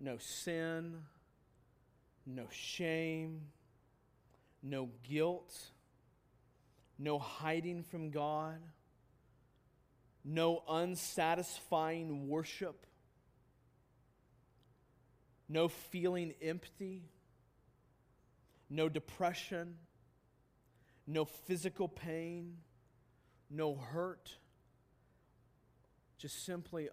[0.00, 1.02] no sin,
[2.26, 3.42] no shame,
[4.62, 5.54] no guilt,
[6.98, 8.58] no hiding from God.
[10.24, 12.86] No unsatisfying worship,
[15.48, 17.02] no feeling empty,
[18.70, 19.74] no depression,
[21.08, 22.58] no physical pain,
[23.50, 24.36] no hurt,
[26.18, 26.88] just simply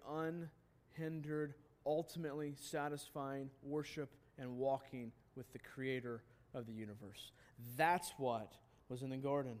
[0.98, 1.54] unhindered,
[1.86, 6.20] ultimately satisfying worship and walking with the Creator
[6.52, 7.30] of the universe.
[7.76, 8.54] That's what
[8.88, 9.60] was in the garden.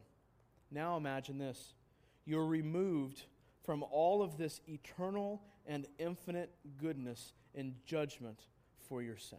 [0.70, 1.74] Now imagine this
[2.24, 3.22] you're removed
[3.64, 8.40] from all of this eternal and infinite goodness and judgment
[8.88, 9.38] for your sin.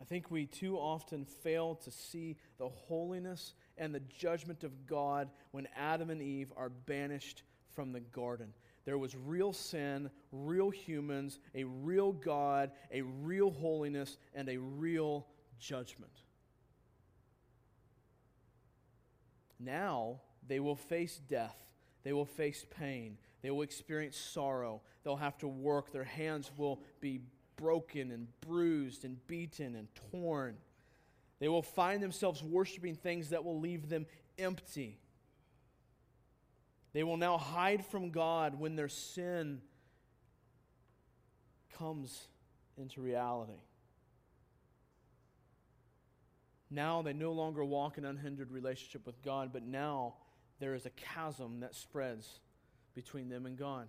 [0.00, 5.30] I think we too often fail to see the holiness and the judgment of God
[5.50, 7.42] when Adam and Eve are banished
[7.74, 8.52] from the garden.
[8.84, 15.26] There was real sin, real humans, a real God, a real holiness, and a real
[15.58, 16.12] judgment.
[19.58, 21.56] Now they will face death.
[22.02, 23.16] They will face pain.
[23.42, 24.82] They will experience sorrow.
[25.02, 25.92] They'll have to work.
[25.92, 27.20] Their hands will be
[27.56, 30.56] broken and bruised and beaten and torn.
[31.38, 34.06] They will find themselves worshiping things that will leave them
[34.38, 34.98] empty.
[36.92, 39.60] They will now hide from God when their sin
[41.76, 42.28] comes
[42.76, 43.60] into reality.
[46.70, 50.14] Now they no longer walk in unhindered relationship with God, but now
[50.60, 52.40] there is a chasm that spreads
[52.94, 53.88] between them and God.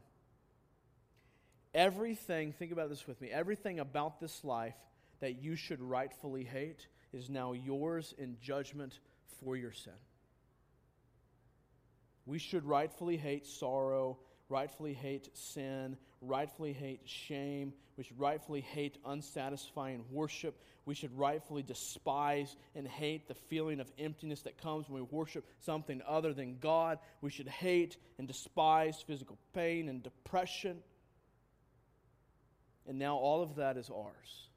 [1.74, 4.76] Everything, think about this with me, everything about this life
[5.20, 9.00] that you should rightfully hate is now yours in judgment
[9.44, 9.94] for your sin.
[12.26, 14.18] We should rightfully hate sorrow,
[14.50, 17.74] rightfully hate sin, rightfully hate shame.
[17.98, 20.60] We should rightfully hate unsatisfying worship.
[20.86, 25.46] We should rightfully despise and hate the feeling of emptiness that comes when we worship
[25.62, 27.00] something other than God.
[27.22, 30.78] We should hate and despise physical pain and depression.
[32.88, 34.50] And now all of that is ours.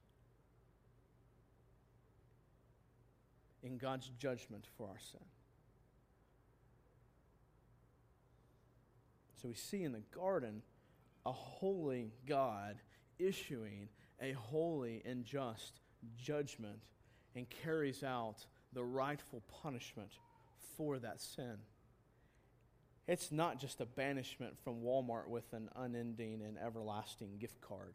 [3.62, 5.20] In God's judgment for our sin.
[9.41, 10.62] So we see in the garden
[11.24, 12.76] a holy God
[13.18, 13.89] issuing
[14.20, 15.80] a holy and just
[16.16, 16.80] judgment
[17.36, 20.11] and carries out the rightful punishment
[20.76, 21.57] for that sin.
[23.07, 27.95] It's not just a banishment from Walmart with an unending and everlasting gift card.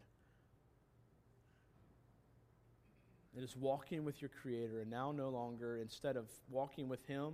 [3.36, 7.34] It is walking with your Creator, and now no longer, instead of walking with Him,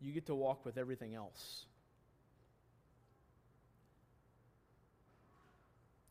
[0.00, 1.66] you get to walk with everything else.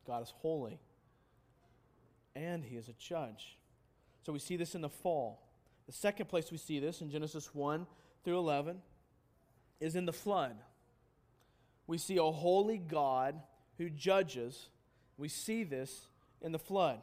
[0.05, 0.79] God is holy,
[2.35, 3.57] and He is a judge.
[4.25, 5.41] So we see this in the fall.
[5.85, 7.85] The second place we see this in Genesis 1
[8.23, 8.81] through 11
[9.79, 10.55] is in the flood.
[11.87, 13.35] We see a holy God
[13.77, 14.69] who judges.
[15.17, 16.07] We see this
[16.41, 16.99] in the flood.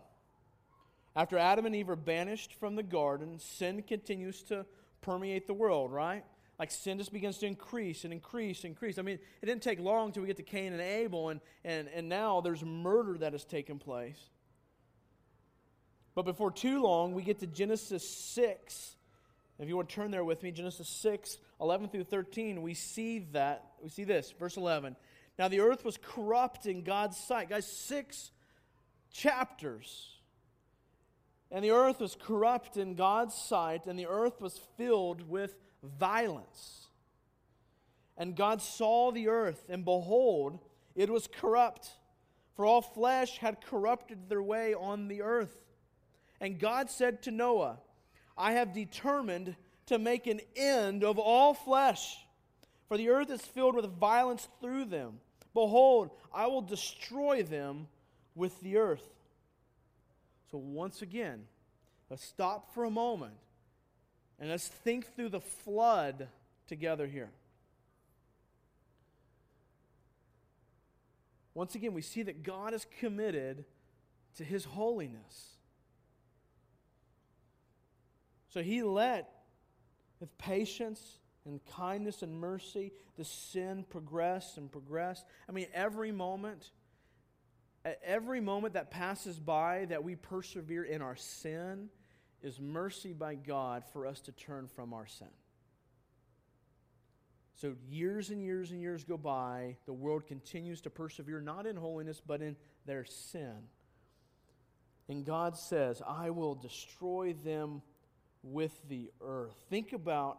[1.15, 4.65] After Adam and Eve are banished from the garden, sin continues to
[5.03, 6.25] permeate the world, right?
[6.61, 8.99] Like sin just begins to increase and increase and increase.
[8.99, 11.89] I mean, it didn't take long until we get to Cain and Abel, and, and,
[11.89, 14.19] and now there's murder that has taken place.
[16.15, 18.95] But before too long, we get to Genesis 6.
[19.59, 23.21] If you want to turn there with me, Genesis 6, 11 through 13, we see
[23.33, 23.65] that.
[23.83, 24.97] We see this, verse 11.
[25.39, 27.49] Now the earth was corrupt in God's sight.
[27.49, 28.33] Guys, six
[29.11, 30.11] chapters.
[31.51, 36.87] And the earth was corrupt in God's sight, and the earth was filled with violence.
[38.16, 40.59] And God saw the earth, and behold,
[40.95, 41.89] it was corrupt,
[42.55, 45.64] for all flesh had corrupted their way on the earth.
[46.41, 47.78] And God said to Noah,
[48.37, 49.57] I have determined
[49.87, 52.16] to make an end of all flesh,
[52.89, 55.20] for the earth is filled with violence through them.
[55.55, 57.89] Behold, I will destroy them
[58.35, 59.09] with the earth.
[60.51, 61.45] So, once again,
[62.09, 63.35] let's stop for a moment
[64.41, 66.28] and let's think through the flood
[66.66, 67.30] together here.
[71.53, 73.66] Once again, we see that God is committed
[74.36, 75.57] to his holiness.
[78.49, 79.30] So he let,
[80.20, 85.22] with patience and kindness and mercy, the sin progress and progress.
[85.49, 86.70] I mean, every moment,
[88.03, 91.91] every moment that passes by that we persevere in our sin
[92.43, 95.28] is mercy by God for us to turn from our sin.
[97.61, 101.76] So years and years and years go by, the world continues to persevere not in
[101.76, 103.55] holiness, but in their sin.
[105.09, 107.82] And God says, I will destroy them
[108.43, 109.61] with the earth.
[109.68, 110.38] Think about,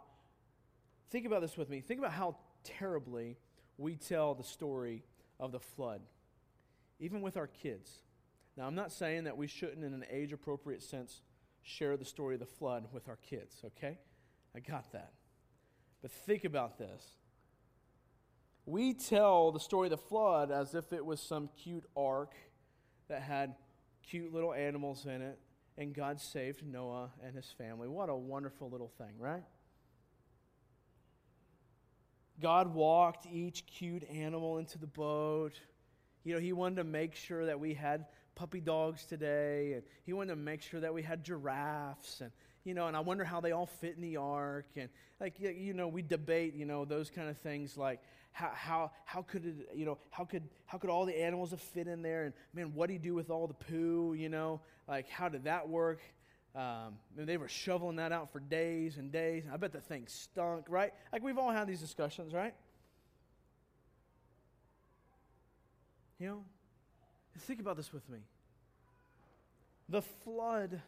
[1.12, 1.82] think about this with me.
[1.82, 3.38] Think about how terribly
[3.78, 5.04] we tell the story
[5.40, 6.02] of the flood,
[7.00, 7.92] even with our kids.
[8.58, 11.22] Now, I'm not saying that we shouldn't, in an age appropriate sense,
[11.64, 13.98] share the story of the flood with our kids, okay?
[14.56, 15.14] I got that.
[16.02, 17.04] But think about this.
[18.66, 22.34] We tell the story of the flood as if it was some cute ark
[23.08, 23.56] that had
[24.08, 25.40] cute little animals in it
[25.78, 27.88] and God saved Noah and his family.
[27.88, 29.44] What a wonderful little thing, right?
[32.40, 35.54] God walked each cute animal into the boat.
[36.24, 38.06] You know, he wanted to make sure that we had
[38.36, 42.32] puppy dogs today, and he wanted to make sure that we had giraffes, and
[42.64, 45.74] you know, and I wonder how they all fit in the ark, and like you
[45.74, 48.00] know, we debate, you know, those kind of things like
[48.32, 51.62] how how how could it, you know, how could how could all the animals have
[51.62, 54.62] fit in there, and man, what do you do with all the poo, you know,
[54.88, 56.02] like how did that work?
[56.54, 59.46] Um, they were shoveling that out for days and days.
[59.52, 60.94] I bet the thing stunk, right?
[61.14, 62.54] Like we've all had these discussions, right?
[66.20, 66.44] You know,
[67.40, 68.20] think about this with me.
[69.90, 70.82] The flood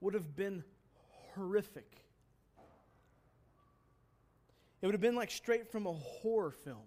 [0.00, 0.62] would have been
[1.34, 1.90] horrific.
[4.80, 6.78] It would have been like straight from a horror film.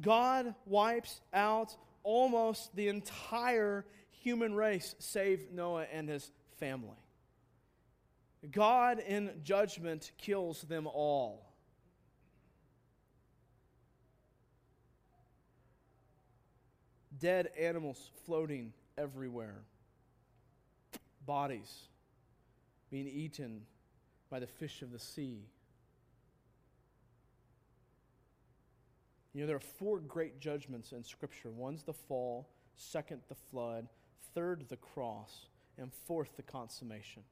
[0.00, 6.96] God wipes out almost the entire human race, save Noah and his family.
[8.50, 11.43] God, in judgment, kills them all.
[17.18, 19.62] Dead animals floating everywhere,
[21.24, 21.88] bodies
[22.90, 23.62] being eaten
[24.30, 25.48] by the fish of the sea.
[29.32, 33.88] You know, there are four great judgments in Scripture one's the fall, second, the flood,
[34.34, 35.46] third, the cross,
[35.76, 37.22] and fourth, the consummation.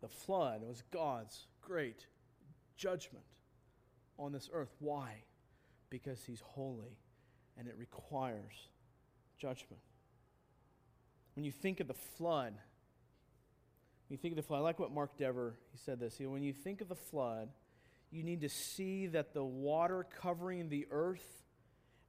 [0.00, 2.06] The flood was God's great
[2.76, 3.24] judgment
[4.18, 4.74] on this earth.
[4.78, 5.22] Why?
[5.90, 6.96] Because He's holy
[7.58, 8.54] and it requires
[9.38, 9.82] judgment.
[11.34, 14.92] When you think of the flood, when you think of the flood, I like what
[14.92, 16.18] Mark Dever, he said this.
[16.18, 17.50] when you think of the flood,
[18.10, 21.44] you need to see that the water covering the earth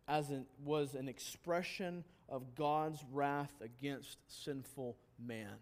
[0.08, 5.56] as an, was an expression of God's wrath against sinful man.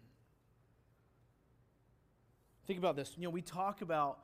[2.66, 3.12] Think about this.
[3.16, 4.20] You know, we talk about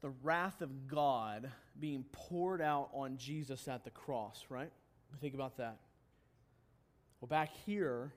[0.00, 1.50] the wrath of God
[1.80, 4.70] being poured out on Jesus at the cross, right?
[5.20, 5.78] Think about that.
[7.20, 8.12] Well, back here,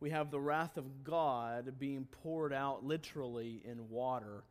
[0.00, 4.44] we have the wrath of God being poured out literally in water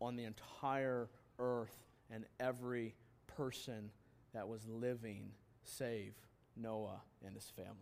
[0.00, 1.76] on the entire earth
[2.10, 2.94] and every
[3.26, 3.90] person
[4.34, 5.30] that was living,
[5.62, 6.12] save
[6.56, 7.72] Noah and his family.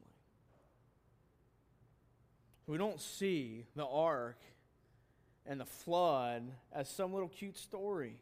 [2.67, 4.39] We don't see the ark
[5.45, 8.17] and the flood as some little cute story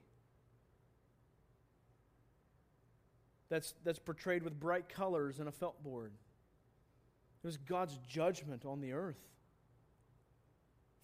[3.50, 6.12] that's, that's portrayed with bright colors and a felt board.
[7.42, 9.20] It was God's judgment on the earth.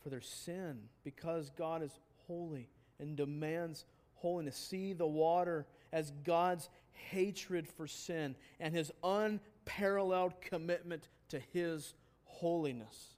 [0.02, 1.90] for their sin because God is
[2.28, 2.68] holy
[3.00, 3.84] and demands
[4.14, 4.56] holiness.
[4.56, 11.94] See the water as God's hatred for sin and his unparalleled commitment to his
[12.24, 13.16] holiness.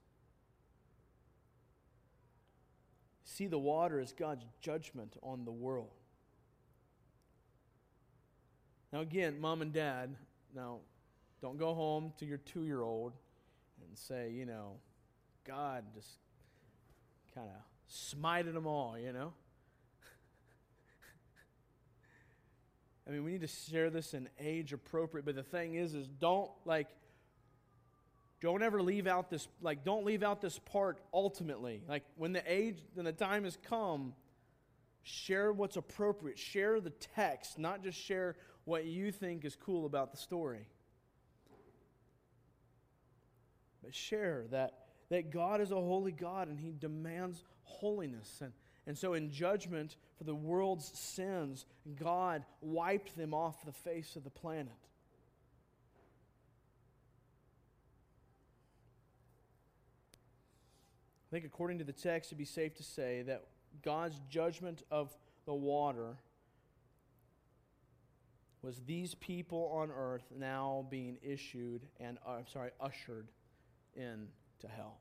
[3.25, 5.98] See the water as God's judgment on the world.
[8.93, 10.15] Now, again, mom and dad,
[10.55, 10.79] now
[11.43, 13.13] don't go home to your two year old
[13.87, 14.77] and say, you know,
[15.47, 16.09] God just
[17.35, 17.55] kind of
[17.93, 19.35] smited them all, you know?
[23.07, 26.09] I mean, we need to share this in age appropriate, but the thing is, is
[26.09, 26.89] don't like,
[28.41, 31.83] don't ever leave out this, like, don't leave out this part ultimately.
[31.89, 34.15] Like, when the age, when the time has come,
[35.03, 36.39] share what's appropriate.
[36.39, 38.37] Share the text, not just share
[38.69, 40.67] what you think is cool about the story.
[43.83, 44.75] But share that,
[45.09, 48.43] that God is a holy God and He demands holiness.
[48.43, 48.53] And,
[48.87, 51.65] and so, in judgment for the world's sins,
[51.99, 54.69] God wiped them off the face of the planet.
[61.31, 63.45] I think, according to the text, it'd be safe to say that
[63.83, 65.17] God's judgment of
[65.47, 66.19] the water
[68.63, 73.29] was these people on earth now being issued and, uh, I'm sorry, ushered
[73.95, 74.99] into hell.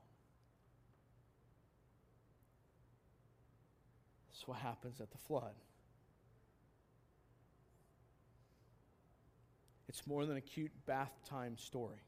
[4.29, 5.55] That's what happens at the flood.
[9.89, 12.03] It's more than a cute bath time story.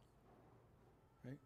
[1.25, 1.39] Right?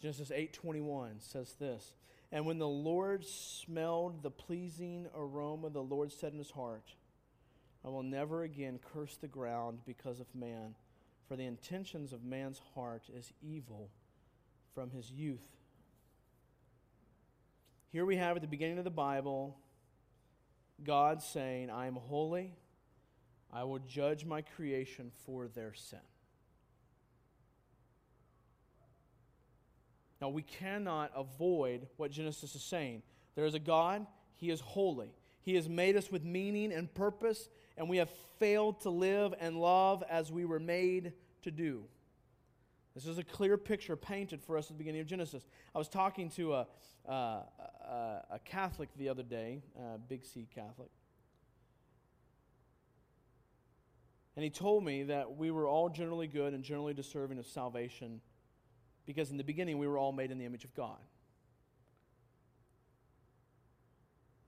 [0.00, 1.94] Genesis 8:21 says this,
[2.30, 6.94] "And when the Lord smelled the pleasing aroma, the Lord said in his heart,
[7.84, 10.74] I will never again curse the ground because of man,
[11.26, 13.90] for the intentions of man's heart is evil
[14.74, 15.40] from his youth.
[17.92, 19.56] Here we have at the beginning of the Bible
[20.84, 22.54] God saying, I am holy.
[23.52, 25.98] I will judge my creation for their sin.
[30.20, 33.02] Now, we cannot avoid what Genesis is saying.
[33.34, 34.06] There is a God,
[34.36, 35.14] He is holy.
[35.40, 37.48] He has made us with meaning and purpose,
[37.80, 41.84] and we have failed to live and love as we were made to do.
[42.94, 45.46] This is a clear picture painted for us at the beginning of Genesis.
[45.74, 46.66] I was talking to a,
[47.08, 50.90] uh, a, a, Catholic the other day, a Big C Catholic.
[54.36, 58.20] And he told me that we were all generally good and generally deserving of salvation
[59.06, 61.00] because in the beginning we were all made in the image of God.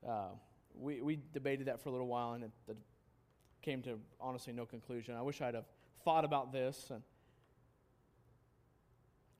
[0.07, 0.27] Uh,
[0.75, 2.51] we, we debated that for a little while and it
[3.63, 5.15] came to honestly no conclusion.
[5.15, 5.65] I wish I'd have
[6.03, 6.91] thought about this.
[6.91, 7.01] And,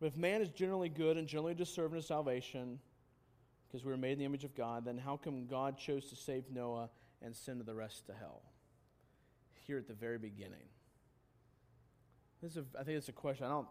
[0.02, 2.80] if man is generally good and generally deserving of salvation,
[3.68, 6.16] because we were made in the image of God, then how come God chose to
[6.16, 6.90] save Noah
[7.22, 8.42] and send the rest to hell?
[9.66, 10.68] Here at the very beginning.
[12.42, 13.46] This is a, I think it's a question.
[13.46, 13.68] I don't.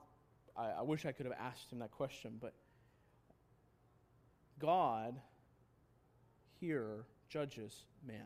[0.57, 2.55] I, I wish I could have asked him that question, but
[4.59, 5.20] God
[6.61, 8.24] here judges man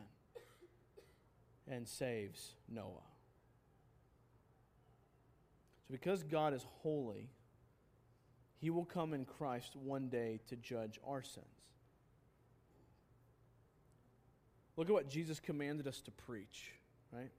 [1.69, 3.03] and saves Noah.
[5.87, 7.29] So, because God is holy,
[8.59, 11.45] he will come in Christ one day to judge our sins.
[14.75, 16.71] Look at what Jesus commanded us to preach,
[17.11, 17.31] right?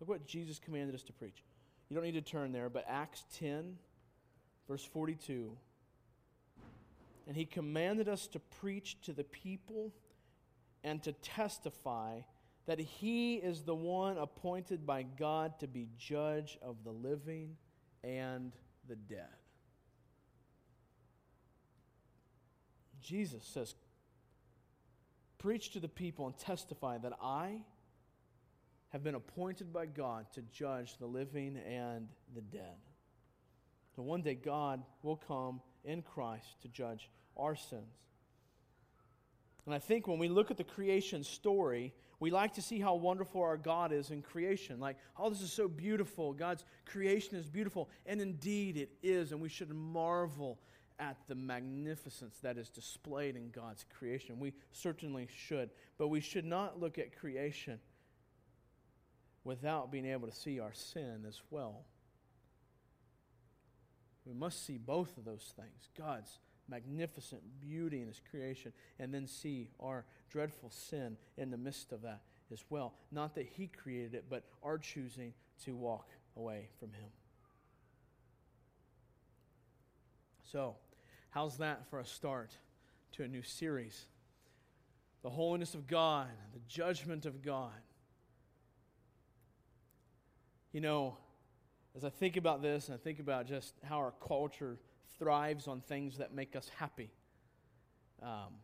[0.00, 1.42] Look what Jesus commanded us to preach.
[1.88, 3.76] You don't need to turn there, but Acts 10,
[4.68, 5.52] verse 42.
[7.26, 9.92] And he commanded us to preach to the people
[10.82, 12.20] and to testify
[12.66, 17.56] that he is the one appointed by God to be judge of the living
[18.04, 18.52] and
[18.88, 19.26] the dead.
[23.00, 23.74] Jesus says,
[25.38, 27.62] Preach to the people and testify that I
[28.90, 32.76] have been appointed by God to judge the living and the dead.
[33.96, 37.96] So one day God will come in Christ to judge our sins.
[39.66, 41.92] And I think when we look at the creation story,
[42.22, 44.78] we like to see how wonderful our God is in creation.
[44.78, 46.32] Like, oh, this is so beautiful.
[46.32, 47.90] God's creation is beautiful.
[48.06, 49.32] And indeed it is.
[49.32, 50.60] And we should marvel
[51.00, 54.38] at the magnificence that is displayed in God's creation.
[54.38, 55.70] We certainly should.
[55.98, 57.80] But we should not look at creation
[59.42, 61.86] without being able to see our sin as well.
[64.24, 66.38] We must see both of those things God's
[66.72, 72.02] magnificent beauty in His creation, and then see our dreadful sin in the midst of
[72.02, 72.94] that as well.
[73.12, 75.32] Not that He created it, but our choosing
[75.64, 77.10] to walk away from Him.
[80.50, 80.74] So,
[81.32, 82.50] How's that for a start
[83.12, 84.04] to a new series?
[85.22, 87.72] The holiness of God, the judgment of God.
[90.72, 91.16] You know,
[91.96, 94.76] as I think about this and I think about just how our culture
[95.18, 97.10] thrives on things that make us happy,
[98.22, 98.54] um,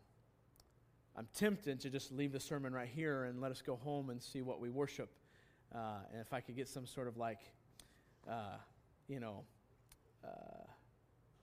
[1.17, 4.23] I'm tempted to just leave the sermon right here and let us go home and
[4.23, 5.11] see what we worship.
[5.75, 7.41] Uh, and if I could get some sort of like,
[8.31, 8.57] uh,
[9.09, 9.43] you know,
[10.25, 10.63] uh,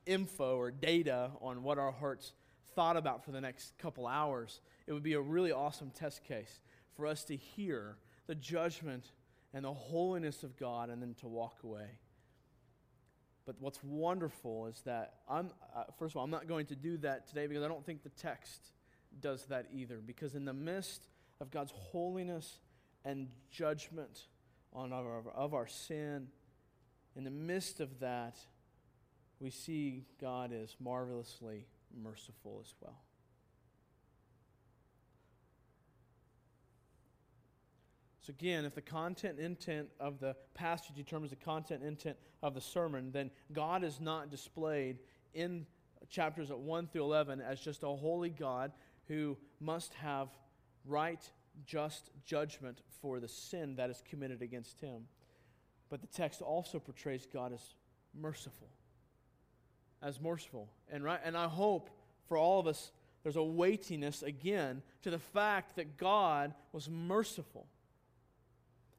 [0.06, 2.32] info or data on what our hearts
[2.74, 6.60] thought about for the next couple hours, it would be a really awesome test case
[6.96, 7.98] for us to hear
[8.28, 9.12] the judgment
[9.54, 12.00] and the holiness of God and then to walk away.
[13.46, 16.98] But what's wonderful is that I'm, uh, first of all, I'm not going to do
[16.98, 18.72] that today because I don't think the text
[19.22, 20.00] does that either.
[20.06, 21.08] Because in the midst
[21.40, 22.60] of God's holiness
[23.04, 24.22] and judgment
[24.74, 26.28] on our, of our sin,
[27.16, 28.38] in the midst of that,
[29.40, 33.05] we see God is marvelously merciful as well.
[38.26, 42.62] So, again, if the content intent of the passage determines the content intent of the
[42.62, 44.98] sermon, then God is not displayed
[45.36, 45.68] in
[46.10, 48.72] chapters 1 through 11 as just a holy God
[49.08, 50.30] who must have
[50.88, 51.22] right,
[51.68, 55.04] just judgment for the sin that is committed against him.
[55.90, 57.62] But the text also portrays God as
[58.20, 58.70] merciful.
[60.02, 60.68] As merciful.
[60.92, 61.92] And, right, and I hope
[62.28, 67.68] for all of us, there's a weightiness again to the fact that God was merciful.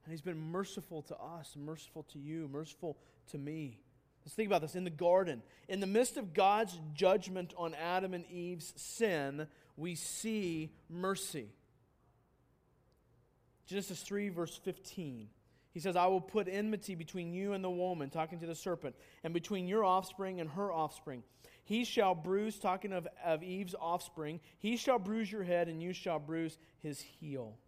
[0.07, 2.97] And He's been merciful to us, merciful to you, merciful
[3.33, 3.81] to me.
[4.25, 4.77] Let's think about this.
[4.77, 9.97] In the garden, in the midst of God's judgment on Adam and Eve's sin, we
[9.97, 11.49] see mercy.
[13.67, 15.29] Genesis 3, verse 15.
[15.73, 18.95] He says, I will put enmity between you and the woman, talking to the serpent,
[19.25, 21.25] and between your offspring and her offspring.
[21.65, 25.93] He shall bruise, talking of, of Eve's offspring, he shall bruise your head, and you
[25.93, 27.59] shall bruise his heel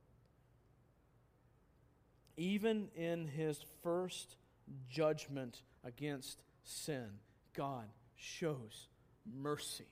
[2.39, 4.37] even in his first
[4.89, 7.07] judgment against sin,
[7.55, 7.85] God
[8.17, 8.89] shows
[9.27, 9.85] mercy.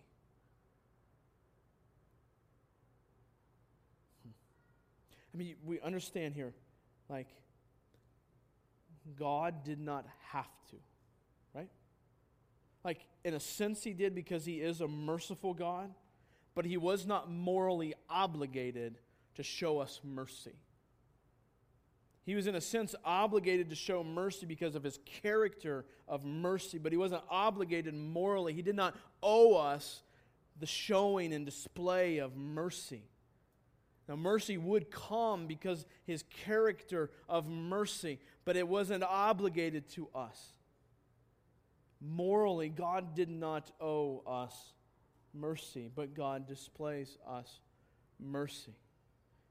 [4.23, 4.31] Hmm.
[5.35, 6.55] I mean, we understand here,
[7.09, 7.29] like,
[9.19, 10.77] God did not have to,
[11.53, 11.71] right?
[12.85, 15.93] Like, in a sense, he did because he is a merciful God,
[16.55, 18.99] but he was not morally obligated
[19.35, 20.55] to show us mercy.
[22.27, 26.77] He was, in a sense, obligated to show mercy because of his character of mercy,
[26.77, 28.53] but he wasn't obligated morally.
[28.53, 30.03] He did not owe us
[30.59, 33.05] the showing and display of mercy.
[34.09, 40.53] Now, mercy would come because his character of mercy, but it wasn't obligated to us.
[42.01, 44.73] Morally, God did not owe us
[45.33, 47.61] mercy, but God displays us
[48.19, 48.75] mercy.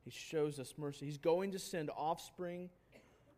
[0.05, 1.07] He shows us mercy.
[1.07, 2.69] He's going to send offspring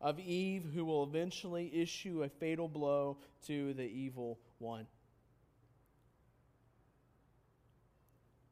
[0.01, 4.85] of Eve who will eventually issue a fatal blow to the evil one.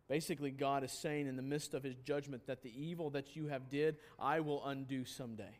[0.08, 3.48] Basically, God is saying in the midst of his judgment that the evil that you
[3.48, 5.60] have did, I will undo someday.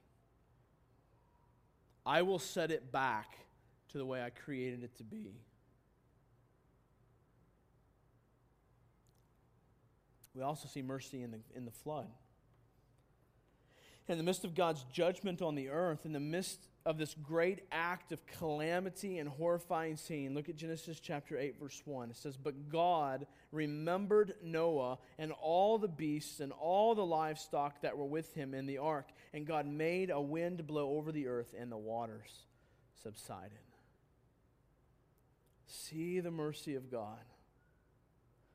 [2.06, 3.38] I will set it back
[3.90, 5.34] to the way I created it to be.
[10.36, 12.08] We also see mercy in the, in the flood
[14.08, 17.64] in the midst of God's judgment on the earth, in the midst of this great
[17.72, 22.12] act of calamity and horrifying scene, look at Genesis chapter 8, verse 1.
[22.12, 27.98] It says, But God remembered Noah and all the beasts and all the livestock that
[27.98, 31.56] were with him in the ark, and God made a wind blow over the earth,
[31.58, 32.46] and the waters
[33.02, 33.52] subsided.
[35.66, 37.18] See the mercy of God.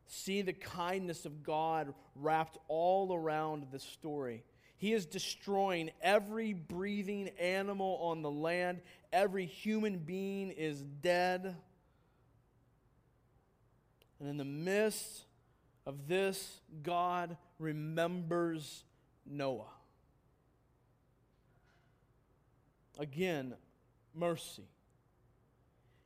[0.07, 4.45] See the kindness of God wrapped all around this story.
[4.81, 8.81] He is destroying every breathing animal on the land.
[9.13, 11.55] Every human being is dead.
[14.19, 15.27] And in the midst
[15.85, 18.85] of this, God remembers
[19.27, 19.69] Noah.
[22.99, 23.53] Again,
[24.15, 24.65] mercy.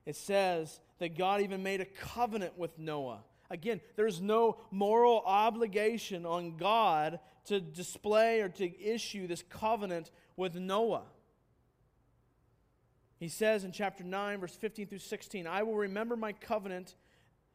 [0.05, 3.23] It says that God even made a covenant with Noah.
[3.51, 10.55] Again, there's no moral obligation on God to display or to issue this covenant with
[10.55, 11.05] Noah.
[13.19, 16.95] He says in chapter 9, verse 15 through 16, I will remember my covenant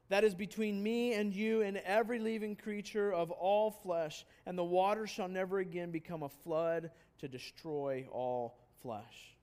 [0.09, 4.63] that is between me and you and every living creature of all flesh, and the
[4.63, 9.35] water shall never again become a flood to destroy all flesh.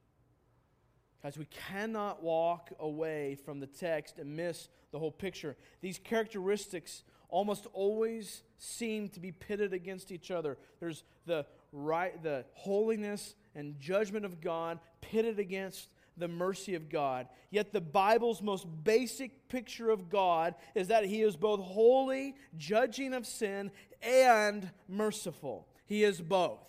[1.22, 5.56] Guys, we cannot walk away from the text and miss the whole picture.
[5.80, 10.56] These characteristics almost always seem to be pitted against each other.
[10.80, 17.28] There's the right the holiness and judgment of God pitted against the mercy of God.
[17.50, 23.12] Yet the Bible's most basic picture of God is that he is both holy, judging
[23.12, 23.70] of sin,
[24.00, 25.68] and merciful.
[25.84, 26.60] He is both.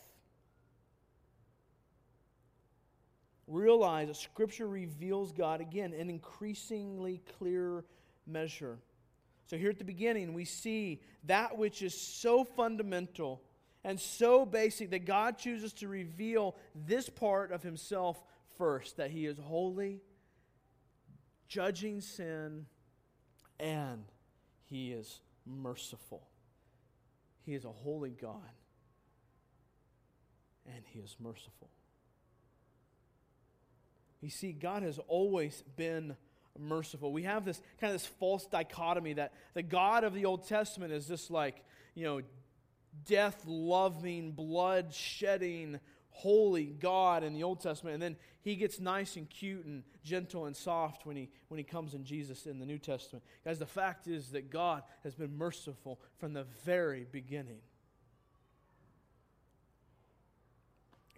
[3.48, 7.86] Realize that Scripture reveals God again in increasingly clear
[8.26, 8.78] measure.
[9.48, 13.42] So, here at the beginning, we see that which is so fundamental
[13.84, 18.22] and so basic that God chooses to reveal this part of Himself
[18.58, 20.02] first that He is holy,
[21.48, 22.66] judging sin,
[23.58, 24.04] and
[24.66, 26.28] He is merciful.
[27.46, 28.52] He is a holy God,
[30.66, 31.70] and He is merciful.
[34.20, 36.18] You see, God has always been
[36.60, 37.12] merciful.
[37.12, 40.92] We have this kind of this false dichotomy that the God of the Old Testament
[40.94, 41.64] is this like,
[41.96, 42.22] you know,
[43.06, 45.80] death loving, blood shedding,
[46.10, 50.46] holy God in the Old Testament, and then he gets nice and cute and gentle
[50.46, 53.24] and soft when he, when he comes in Jesus in the New Testament.
[53.44, 57.60] Guys, the fact is that God has been merciful from the very beginning.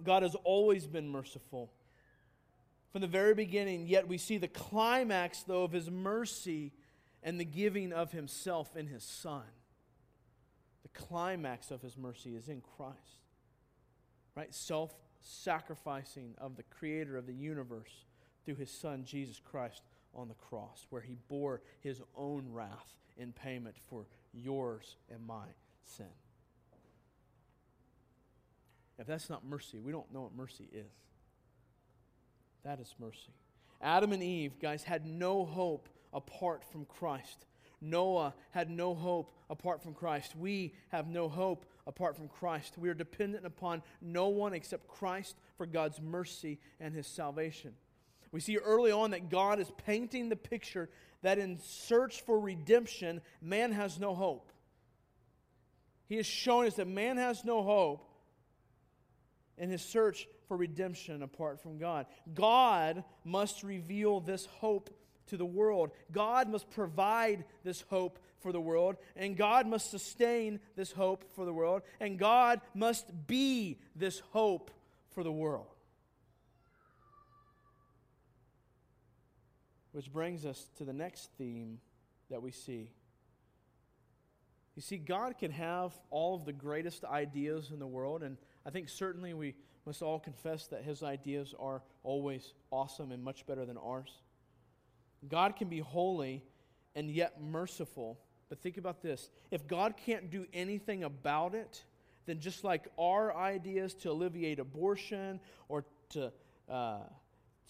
[0.03, 1.71] God has always been merciful
[2.91, 6.71] from the very beginning, yet we see the climax, though, of his mercy
[7.21, 9.43] and the giving of himself in his Son.
[10.83, 12.97] The climax of his mercy is in Christ.
[14.35, 14.53] Right?
[14.53, 18.05] Self sacrificing of the creator of the universe
[18.45, 19.83] through his Son, Jesus Christ,
[20.15, 25.45] on the cross, where he bore his own wrath in payment for yours and my
[25.83, 26.07] sin.
[28.97, 30.91] If that's not mercy, we don't know what mercy is.
[32.63, 33.33] That is mercy.
[33.81, 37.45] Adam and Eve, guys, had no hope apart from Christ.
[37.81, 40.35] Noah had no hope apart from Christ.
[40.35, 42.77] We have no hope apart from Christ.
[42.77, 47.73] We are dependent upon no one except Christ for God's mercy and his salvation.
[48.31, 50.89] We see early on that God is painting the picture
[51.21, 54.51] that in search for redemption, man has no hope.
[56.07, 58.05] He is showing us that man has no hope
[59.57, 62.07] in his search for redemption apart from God.
[62.33, 64.89] God must reveal this hope
[65.27, 65.91] to the world.
[66.11, 71.45] God must provide this hope for the world, and God must sustain this hope for
[71.45, 74.71] the world, and God must be this hope
[75.11, 75.67] for the world.
[79.91, 81.79] Which brings us to the next theme
[82.31, 82.89] that we see.
[84.75, 88.69] You see, God can have all of the greatest ideas in the world, and I
[88.71, 89.55] think certainly we
[89.89, 94.21] must all confess that his ideas are always awesome and much better than ours.
[95.27, 96.43] God can be holy
[96.93, 98.19] and yet merciful.
[98.49, 101.83] But think about this if God can't do anything about it,
[102.27, 106.31] then just like our ideas to alleviate abortion or to,
[106.69, 106.99] uh,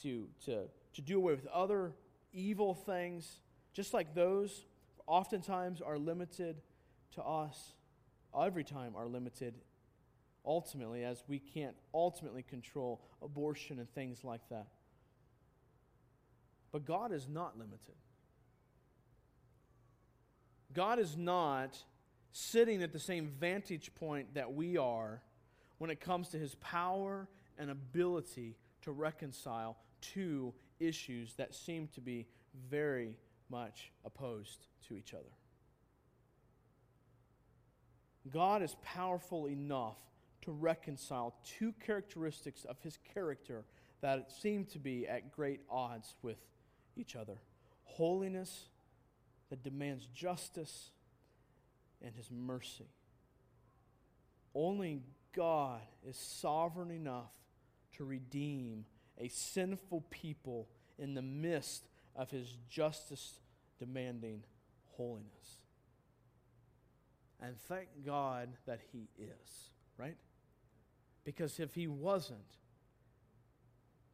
[0.02, 0.64] to, to,
[0.96, 1.94] to do away with other
[2.34, 3.40] evil things,
[3.72, 4.66] just like those,
[5.08, 6.58] oftentimes are limited
[7.14, 7.76] to us,
[8.38, 9.54] every time are limited
[10.46, 14.68] ultimately, as we can't ultimately control abortion and things like that.
[16.72, 17.96] But God is not limited.
[20.74, 21.78] God is not
[22.32, 25.22] sitting at the same vantage point that we are
[25.80, 27.28] when it comes to his power
[27.58, 32.28] and ability to reconcile two issues that seem to be
[32.70, 33.18] very
[33.50, 35.24] much opposed to each other.
[38.32, 39.98] God is powerful enough
[40.42, 43.66] to reconcile two characteristics of his character
[44.02, 46.38] that seem to be at great odds with
[46.96, 47.38] each other
[47.84, 48.68] holiness
[49.50, 50.92] that demands justice
[52.02, 52.88] and his mercy.
[54.54, 55.02] Only
[55.36, 57.32] God is sovereign enough
[57.98, 58.86] to redeem
[59.18, 60.68] a sinful people
[60.98, 61.84] in the midst
[62.16, 63.40] of his justice
[63.80, 64.44] demanding
[64.96, 65.60] holiness.
[67.42, 70.18] And thank God that he is, right?
[71.30, 72.40] Because if he wasn't,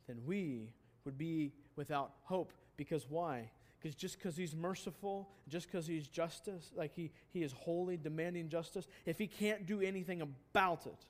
[0.05, 0.73] then we
[1.05, 2.51] would be without hope.
[2.75, 3.49] Because why?
[3.79, 8.49] Because just because he's merciful, just because he's justice, like he, he is holy, demanding
[8.49, 11.05] justice, if he can't do anything about it,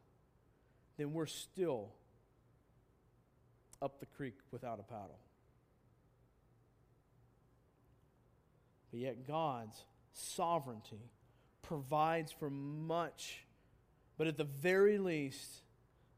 [0.97, 1.89] then we're still
[3.81, 5.17] up the creek without a paddle.
[8.91, 9.83] But yet, God's
[10.13, 11.09] sovereignty
[11.63, 13.43] provides for much,
[14.19, 15.63] but at the very least,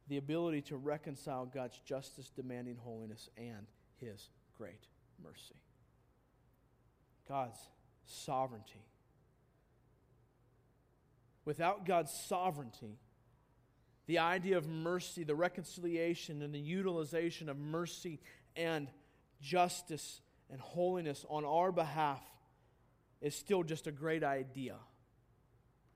[0.07, 4.87] the ability to reconcile God's justice demanding holiness and his great
[5.23, 5.55] mercy.
[7.27, 7.59] God's
[8.05, 8.85] sovereignty.
[11.45, 12.97] Without God's sovereignty,
[14.05, 18.19] the idea of mercy, the reconciliation, and the utilization of mercy
[18.55, 18.87] and
[19.41, 22.21] justice and holiness on our behalf
[23.21, 24.75] is still just a great idea,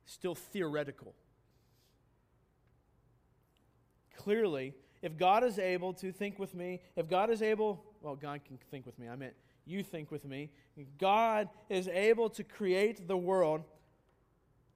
[0.05, 1.13] still theoretical.
[4.21, 8.41] Clearly, if God is able to think with me, if God is able, well, God
[8.45, 9.33] can think with me, I meant
[9.65, 10.51] you think with me.
[10.99, 13.63] God is able to create the world,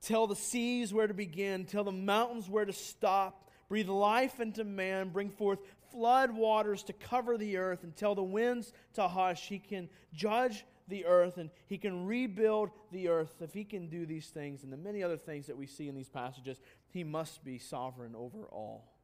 [0.02, 4.64] tell the seas where to begin, tell the mountains where to stop, breathe life into
[4.64, 5.60] man, bring forth
[5.92, 9.48] flood waters to cover the earth, and tell the winds to hush.
[9.48, 13.36] He can judge the earth and he can rebuild the earth.
[13.42, 15.94] If he can do these things and the many other things that we see in
[15.94, 18.95] these passages, he must be sovereign over all.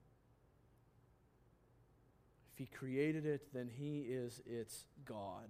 [2.62, 5.50] He created it, then he is its God.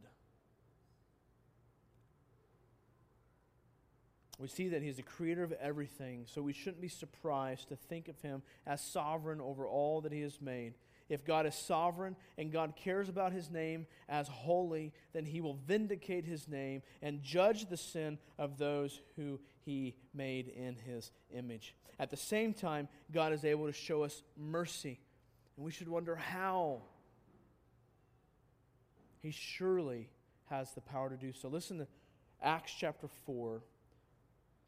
[4.39, 8.07] We see that he's the creator of everything, so we shouldn't be surprised to think
[8.07, 10.75] of him as sovereign over all that he has made.
[11.09, 15.57] If God is sovereign and God cares about his name as holy, then he will
[15.67, 21.75] vindicate his name and judge the sin of those who he made in his image.
[21.99, 25.01] At the same time, God is able to show us mercy.
[25.57, 26.83] And we should wonder how.
[29.21, 30.09] He surely
[30.49, 31.47] has the power to do so.
[31.47, 31.87] Listen to
[32.41, 33.61] Acts chapter 4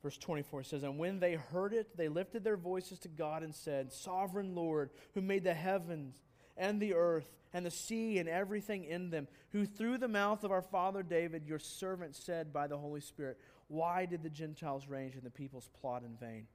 [0.04, 3.56] Verse 24 says, And when they heard it, they lifted their voices to God and
[3.56, 6.22] said, Sovereign Lord, who made the heavens
[6.58, 10.52] and the earth and the sea and everything in them, who through the mouth of
[10.52, 13.40] our father David, your servant, said by the Holy Spirit,
[13.70, 16.48] Why did the Gentiles range and the peoples plot in vain?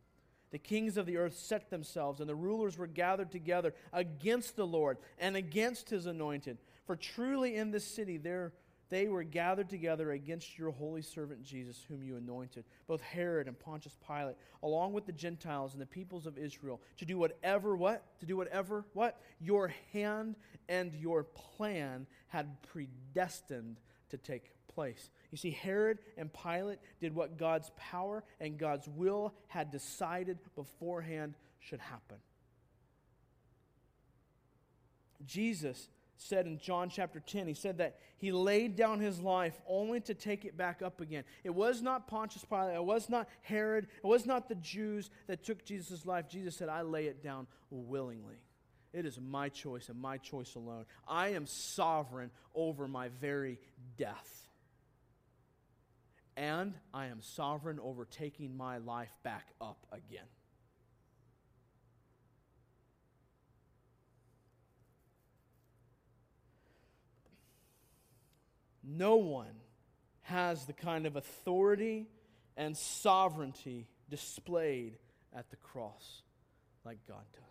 [0.51, 4.67] The kings of the earth set themselves, and the rulers were gathered together against the
[4.67, 6.59] Lord and against his anointed.
[6.89, 8.55] For truly in this city there
[8.89, 13.59] they were gathered together against your holy servant Jesus, whom you anointed, both Herod and
[13.59, 18.03] Pontius Pilate, along with the Gentiles and the peoples of Israel, to do whatever, what?
[18.21, 19.21] To do whatever, what?
[19.39, 20.37] Your hand
[20.71, 23.77] and your plan had predestined
[24.09, 25.11] to take place.
[25.31, 31.35] You see, Herod and Pilate did what God's power and God's will had decided beforehand
[31.61, 32.17] should happen.
[35.27, 35.89] Jesus
[36.19, 37.47] said in John chapter 10.
[37.47, 41.25] He said that he laid down his life only to take it back up again.
[41.45, 45.45] It was not Pontius Pilate, it was not Herod, it was not the Jews that
[45.45, 46.29] took Jesus' life.
[46.29, 48.43] Jesus said, I lay it down willingly.
[48.93, 50.87] It is my choice and my choice alone.
[51.07, 53.61] I am sovereign over my very
[53.97, 54.49] death.
[56.37, 60.27] And I am sovereign over taking my life back up again.
[68.91, 69.55] No one
[70.23, 72.07] has the kind of authority
[72.57, 74.97] and sovereignty displayed
[75.37, 76.23] at the cross
[76.87, 77.43] like God does.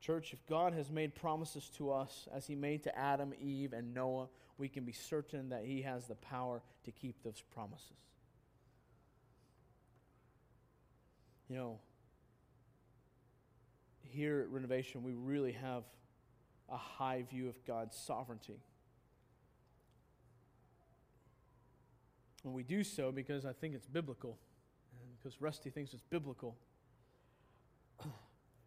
[0.00, 3.92] Church, if God has made promises to us as He made to Adam, Eve, and
[3.92, 7.84] Noah, we can be certain that He has the power to keep those promises.
[11.50, 11.78] You know,
[14.10, 15.84] here at Renovation, we really have
[16.68, 18.60] a high view of God's sovereignty.
[22.44, 24.38] And we do so because I think it's biblical,
[25.00, 26.56] and because Rusty thinks it's biblical.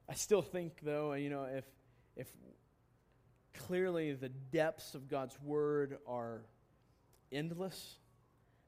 [0.09, 1.65] I still think, though, you know, if,
[2.15, 2.27] if
[3.53, 6.41] clearly the depths of God's Word are
[7.31, 7.95] endless,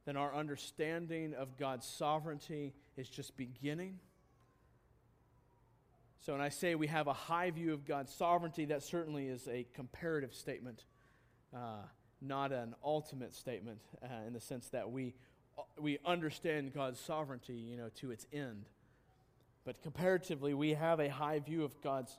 [0.05, 3.99] then our understanding of God's sovereignty is just beginning.
[6.25, 9.47] So, when I say we have a high view of God's sovereignty, that certainly is
[9.47, 10.83] a comparative statement,
[11.55, 11.83] uh,
[12.19, 15.13] not an ultimate statement uh, in the sense that we,
[15.79, 18.65] we understand God's sovereignty, you know, to its end.
[19.65, 22.17] But comparatively, we have a high view of God's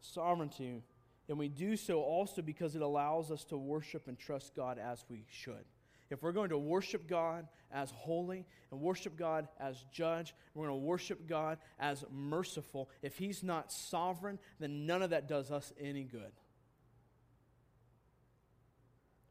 [0.00, 0.82] sovereignty,
[1.28, 5.04] and we do so also because it allows us to worship and trust God as
[5.10, 5.66] we should.
[6.12, 10.78] If we're going to worship God as holy and worship God as judge, we're going
[10.78, 12.90] to worship God as merciful.
[13.00, 16.32] If He's not sovereign, then none of that does us any good.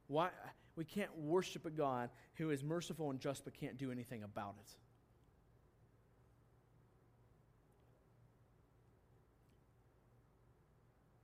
[0.08, 0.30] Why?
[0.76, 4.56] We can't worship a God who is merciful and just but can't do anything about
[4.60, 4.72] it.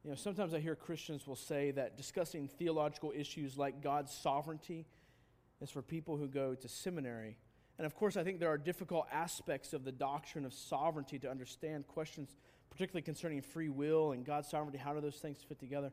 [0.03, 4.86] You know, sometimes I hear Christians will say that discussing theological issues like God's sovereignty
[5.62, 7.38] is for people who go to seminary.
[7.78, 11.30] And of course, I think there are difficult aspects of the doctrine of sovereignty to
[11.30, 11.88] understand.
[11.88, 12.36] Questions
[12.70, 14.78] particularly concerning free will and God's sovereignty.
[14.78, 15.91] How do those things fit together?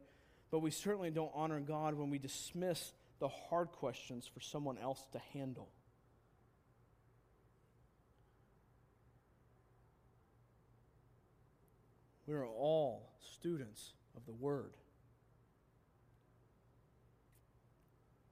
[0.50, 5.06] But we certainly don't honor God when we dismiss the hard questions for someone else
[5.12, 5.68] to handle.
[12.26, 14.76] We are all students of the Word.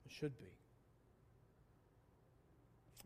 [0.06, 0.61] It should be.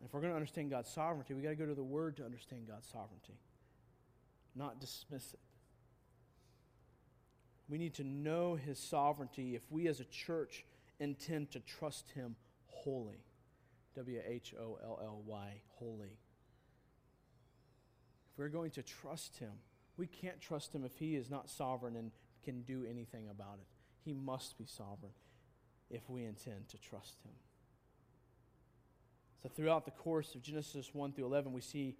[0.05, 2.25] If we're going to understand God's sovereignty, we've got to go to the Word to
[2.25, 3.39] understand God's sovereignty,
[4.55, 5.39] not dismiss it.
[7.69, 10.63] We need to know His sovereignty if we as a church
[10.99, 12.35] intend to trust Him
[12.67, 13.23] wholly.
[13.95, 16.17] W H O L L Y, holy.
[18.31, 19.51] If we're going to trust Him,
[19.97, 22.11] we can't trust Him if He is not sovereign and
[22.43, 23.67] can do anything about it.
[24.05, 25.13] He must be sovereign
[25.89, 27.33] if we intend to trust Him.
[29.43, 31.95] So, throughout the course of Genesis 1 through 11, we see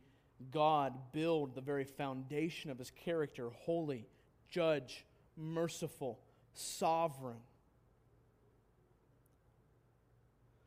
[0.52, 4.08] God build the very foundation of His character holy,
[4.50, 6.20] judge, merciful,
[6.54, 7.38] sovereign.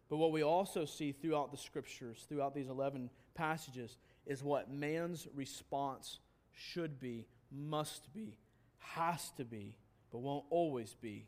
[0.09, 3.97] But what we also see throughout the scriptures, throughout these 11 passages,
[4.27, 6.19] is what man's response
[6.53, 8.37] should be, must be,
[8.79, 9.77] has to be,
[10.11, 11.27] but won't always be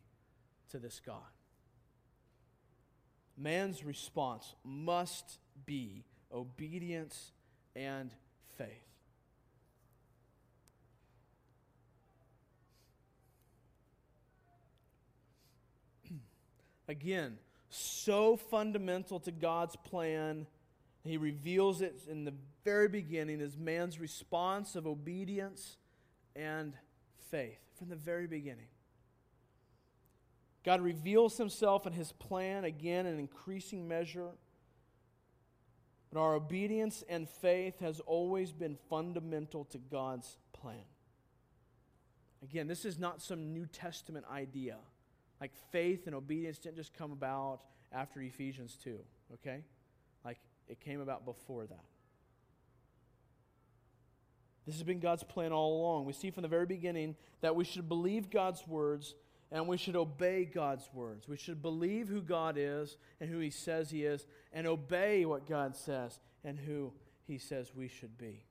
[0.71, 1.23] to this God.
[3.37, 7.33] Man's response must be obedience
[7.75, 8.11] and
[8.57, 8.69] faith.
[16.89, 17.39] Again,
[17.71, 20.47] so fundamental to God's plan.
[21.05, 25.79] He reveals it in the very beginning as man's response of obedience
[26.37, 26.75] and
[27.31, 28.67] faith from the very beginning.
[30.65, 34.29] God reveals himself and his plan again in increasing measure.
[36.13, 40.85] But our obedience and faith has always been fundamental to God's plan.
[42.43, 44.77] Again, this is not some New Testament idea.
[45.41, 47.61] Like faith and obedience didn't just come about
[47.93, 48.99] after Ephesians 2,
[49.35, 49.65] okay?
[50.25, 50.39] Like
[50.69, 51.85] it came about before that.
[54.67, 56.05] This has been God's plan all along.
[56.05, 59.15] We see from the very beginning that we should believe God's words
[59.53, 61.29] and we should obey God's words.
[61.29, 65.47] We should believe who God is and who He says He is, and obey what
[65.47, 66.93] God says and who
[67.27, 68.45] He says we should be.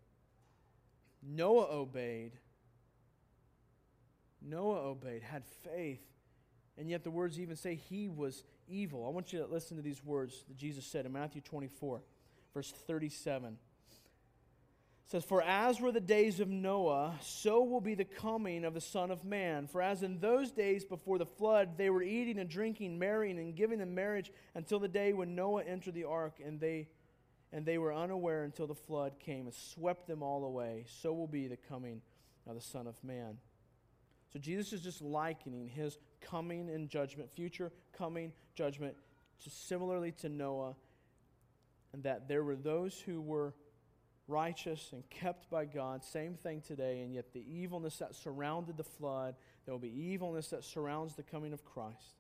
[1.23, 2.33] Noah obeyed.
[4.41, 6.01] Noah obeyed, had faith,
[6.77, 9.05] and yet the words even say he was evil.
[9.05, 12.01] I want you to listen to these words that Jesus said in Matthew 24,
[12.53, 13.57] verse 37
[15.11, 18.81] says, For as were the days of Noah, so will be the coming of the
[18.81, 19.67] Son of Man.
[19.67, 23.55] For as in those days before the flood, they were eating and drinking, marrying and
[23.55, 26.87] giving in marriage until the day when Noah entered the ark, and they
[27.53, 30.85] and they were unaware until the flood came and swept them all away.
[30.87, 32.01] So will be the coming
[32.47, 33.37] of the Son of Man.
[34.31, 38.95] So Jesus is just likening his coming in judgment, future coming judgment,
[39.43, 40.75] to similarly to Noah,
[41.91, 43.53] and that there were those who were
[44.31, 46.03] righteous and kept by God.
[46.03, 50.49] Same thing today, and yet the evilness that surrounded the flood, there will be evilness
[50.49, 52.15] that surrounds the coming of Christ.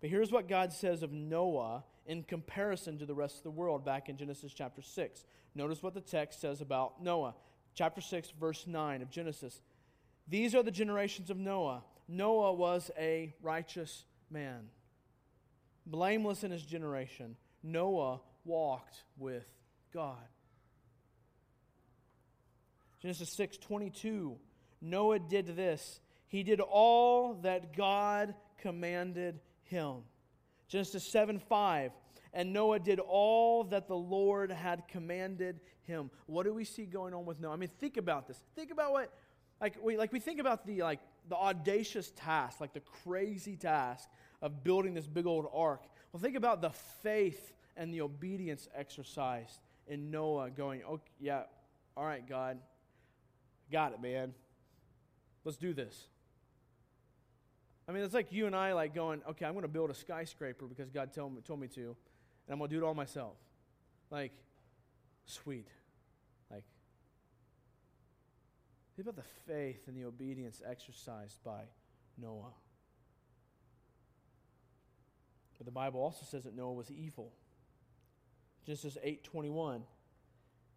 [0.00, 3.84] But here's what God says of Noah in comparison to the rest of the world
[3.84, 5.24] back in Genesis chapter 6.
[5.54, 7.34] Notice what the text says about Noah.
[7.74, 9.60] Chapter 6, verse 9 of Genesis.
[10.28, 11.82] These are the generations of Noah.
[12.08, 14.68] Noah was a righteous man,
[15.86, 17.36] blameless in his generation.
[17.62, 19.46] Noah walked with
[19.94, 20.18] God.
[23.02, 24.36] Genesis 6 22.
[24.80, 26.00] Noah did this.
[26.28, 29.96] He did all that God commanded him.
[30.68, 31.92] Genesis 7 5.
[32.32, 36.10] And Noah did all that the Lord had commanded him.
[36.26, 37.52] What do we see going on with Noah?
[37.52, 38.42] I mean, think about this.
[38.54, 39.12] Think about what,
[39.60, 44.08] like we, like we think about the, like, the audacious task, like the crazy task
[44.40, 45.82] of building this big old ark.
[46.12, 51.42] Well, think about the faith and the obedience exercised in Noah going, oh, yeah,
[51.96, 52.58] all right, God,
[53.72, 54.34] Got it, man.
[55.44, 56.06] Let's do this.
[57.88, 59.94] I mean, it's like you and I like going, okay, I'm going to build a
[59.94, 62.94] skyscraper because God told me, told me to, and I'm going to do it all
[62.94, 63.36] myself.
[64.10, 64.32] Like,
[65.24, 65.66] sweet.
[66.50, 66.64] Like,
[68.94, 71.62] think about the faith and the obedience exercised by
[72.20, 72.52] Noah.
[75.58, 77.32] But the Bible also says that Noah was evil.
[78.66, 79.82] Genesis 8:21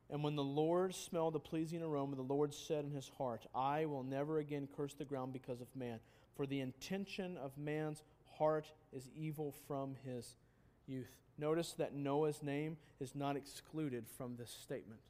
[0.09, 3.85] and when the Lord smelled the pleasing aroma, the Lord said in his heart, I
[3.85, 5.99] will never again curse the ground because of man,
[6.35, 8.03] for the intention of man's
[8.37, 10.35] heart is evil from his
[10.85, 11.09] youth.
[11.37, 15.01] Notice that Noah's name is not excluded from this statement.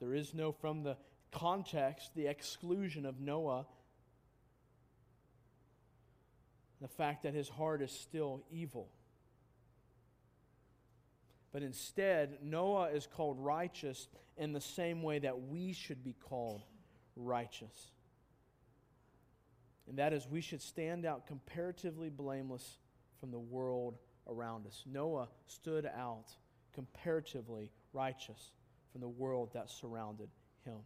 [0.00, 0.96] There is no, from the
[1.32, 3.66] context, the exclusion of Noah,
[6.80, 8.88] the fact that his heart is still evil.
[11.58, 14.06] But instead, Noah is called righteous
[14.36, 16.62] in the same way that we should be called
[17.16, 17.90] righteous.
[19.88, 22.78] And that is, we should stand out comparatively blameless
[23.18, 23.98] from the world
[24.28, 24.84] around us.
[24.86, 26.26] Noah stood out
[26.74, 28.52] comparatively righteous
[28.92, 30.28] from the world that surrounded
[30.64, 30.78] him.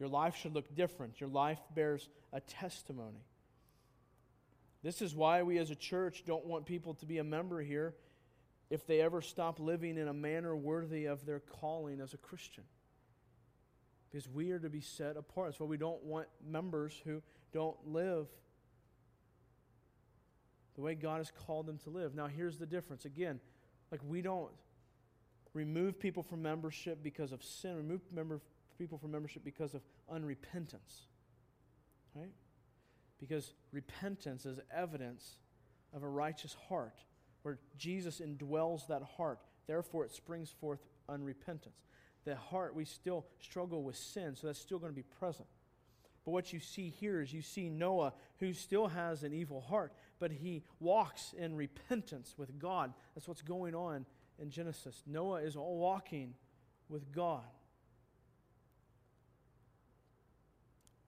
[0.00, 1.20] Your life should look different.
[1.20, 3.22] Your life bears a testimony.
[4.82, 7.94] This is why we as a church don't want people to be a member here
[8.72, 12.64] if they ever stop living in a manner worthy of their calling as a Christian.
[14.10, 15.48] Because we are to be set apart.
[15.48, 17.20] That's why we don't want members who
[17.52, 18.28] don't live
[20.74, 22.14] the way God has called them to live.
[22.14, 23.04] Now, here's the difference.
[23.04, 23.40] Again,
[23.90, 24.50] like we don't
[25.52, 28.40] remove people from membership because of sin, remove member,
[28.78, 31.08] people from membership because of unrepentance.
[32.14, 32.32] Right?
[33.20, 35.36] Because repentance is evidence
[35.92, 36.96] of a righteous heart
[37.42, 39.40] where Jesus indwells that heart.
[39.66, 41.86] Therefore, it springs forth unrepentance.
[42.24, 45.48] The heart, we still struggle with sin, so that's still going to be present.
[46.24, 49.92] But what you see here is you see Noah, who still has an evil heart,
[50.20, 52.92] but he walks in repentance with God.
[53.14, 54.06] That's what's going on
[54.38, 55.02] in Genesis.
[55.06, 56.34] Noah is walking
[56.88, 57.42] with God.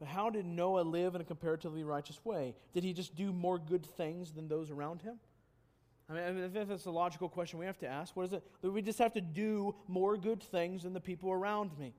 [0.00, 2.56] But how did Noah live in a comparatively righteous way?
[2.72, 5.20] Did he just do more good things than those around him?
[6.08, 8.14] I mean, if that's a logical question we have to ask.
[8.14, 8.44] What is it?
[8.62, 11.94] We just have to do more good things than the people around me?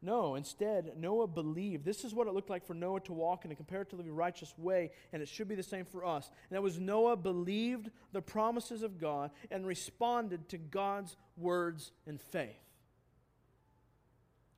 [0.00, 1.84] No, instead, Noah believed.
[1.86, 4.90] This is what it looked like for Noah to walk in a comparatively righteous way,
[5.12, 6.28] and it should be the same for us.
[6.48, 12.18] And that was Noah believed the promises of God and responded to God's words in
[12.18, 12.50] faith.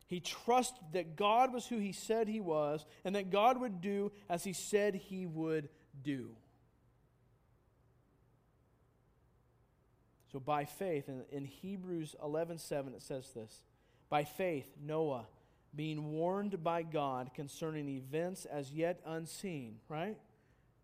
[0.09, 4.11] He trusted that God was who he said he was, and that God would do
[4.29, 5.69] as he said he would
[6.03, 6.31] do.
[10.37, 13.63] So by faith, in, in Hebrews 11 7, it says this
[14.11, 15.25] By faith, Noah,
[15.75, 20.19] being warned by God concerning events as yet unseen, right?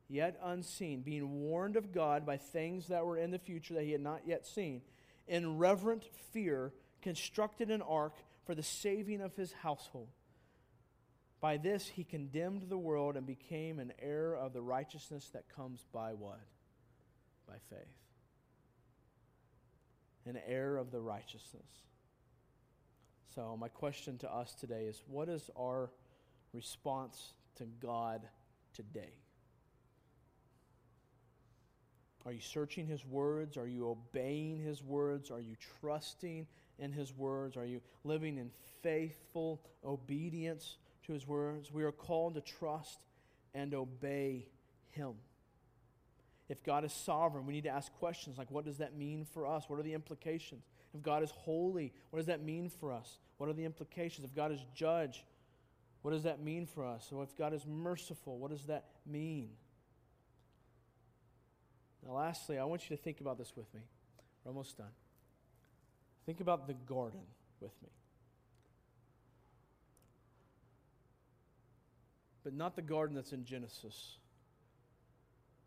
[0.08, 3.92] Yet unseen, being warned of God by things that were in the future that he
[3.92, 4.80] had not yet seen,
[5.28, 6.72] in reverent fear,
[7.02, 8.14] constructed an ark
[8.46, 10.08] for the saving of his household.
[11.42, 15.84] By this he condemned the world and became an heir of the righteousness that comes
[15.92, 16.40] by what?
[17.46, 17.98] By faith
[20.26, 21.66] an heir of the righteousness.
[23.34, 25.90] So, my question to us today is what is our
[26.52, 28.22] response to God
[28.74, 29.14] today?
[32.24, 33.56] Are you searching His words?
[33.56, 35.30] Are you obeying His words?
[35.30, 36.46] Are you trusting
[36.78, 37.56] in His words?
[37.56, 38.50] Are you living in
[38.82, 41.72] faithful obedience to His words?
[41.72, 42.98] We are called to trust
[43.54, 44.46] and obey
[44.90, 45.14] Him
[46.48, 49.46] if God is sovereign, we need to ask questions like, what does that mean for
[49.46, 49.64] us?
[49.68, 50.64] What are the implications?
[50.94, 53.18] If God is holy, what does that mean for us?
[53.38, 54.24] What are the implications?
[54.24, 55.24] If God is judge,
[56.02, 57.06] what does that mean for us?
[57.08, 59.50] So if God is merciful, what does that mean?
[62.04, 63.80] Now, lastly, I want you to think about this with me.
[64.44, 64.90] We're almost done.
[66.26, 67.20] Think about the garden
[67.60, 67.88] with me.
[72.42, 74.16] But not the garden that's in Genesis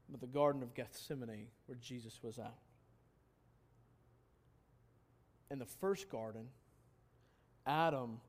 [0.10, 2.57] but the Garden of Gethsemane where Jesus was at.
[5.49, 6.48] In the first garden,
[7.65, 8.19] Adam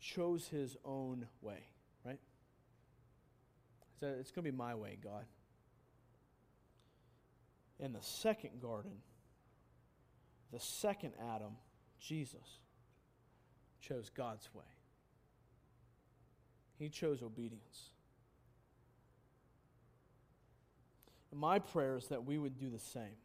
[0.00, 1.60] chose his own way,
[2.04, 2.18] right?
[3.98, 5.24] Said, It's going to be my way, God.
[7.80, 8.92] In the second garden,
[10.52, 11.52] the second Adam,
[12.00, 12.58] Jesus,
[13.80, 14.64] chose God's way.
[16.78, 17.90] He chose obedience.
[21.34, 23.16] My prayer is that we would do the same.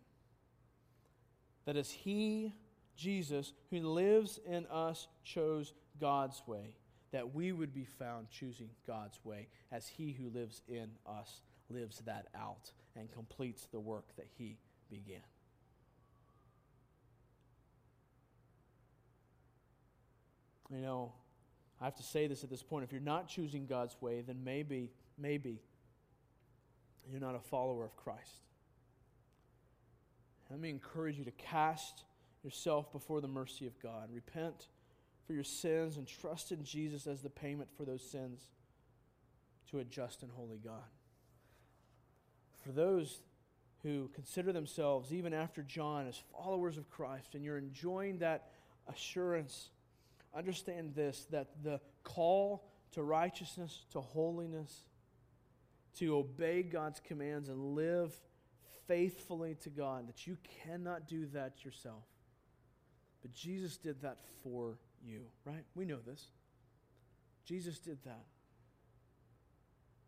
[1.66, 2.54] That as He,
[2.96, 6.76] Jesus, who lives in us, chose God's way,
[7.12, 12.02] that we would be found choosing God's way as He who lives in us lives
[12.06, 14.58] that out and completes the work that He
[14.90, 15.22] began.
[20.70, 21.14] You know,
[21.80, 22.84] I have to say this at this point.
[22.84, 25.62] If you're not choosing God's way, then maybe, maybe
[27.10, 28.42] you're not a follower of Christ.
[30.50, 32.04] Let me encourage you to cast
[32.44, 34.10] yourself before the mercy of God.
[34.14, 34.68] Repent
[35.26, 38.42] for your sins and trust in Jesus as the payment for those sins
[39.72, 40.84] to a just and holy God.
[42.64, 43.22] For those
[43.82, 48.50] who consider themselves, even after John, as followers of Christ, and you're enjoying that
[48.88, 49.70] assurance,
[50.36, 54.84] understand this that the call to righteousness, to holiness,
[56.00, 58.14] to obey God's commands and live
[58.88, 62.04] faithfully to God, that you cannot do that yourself.
[63.22, 65.64] But Jesus did that for you, right?
[65.76, 66.28] We know this.
[67.46, 68.26] Jesus did that.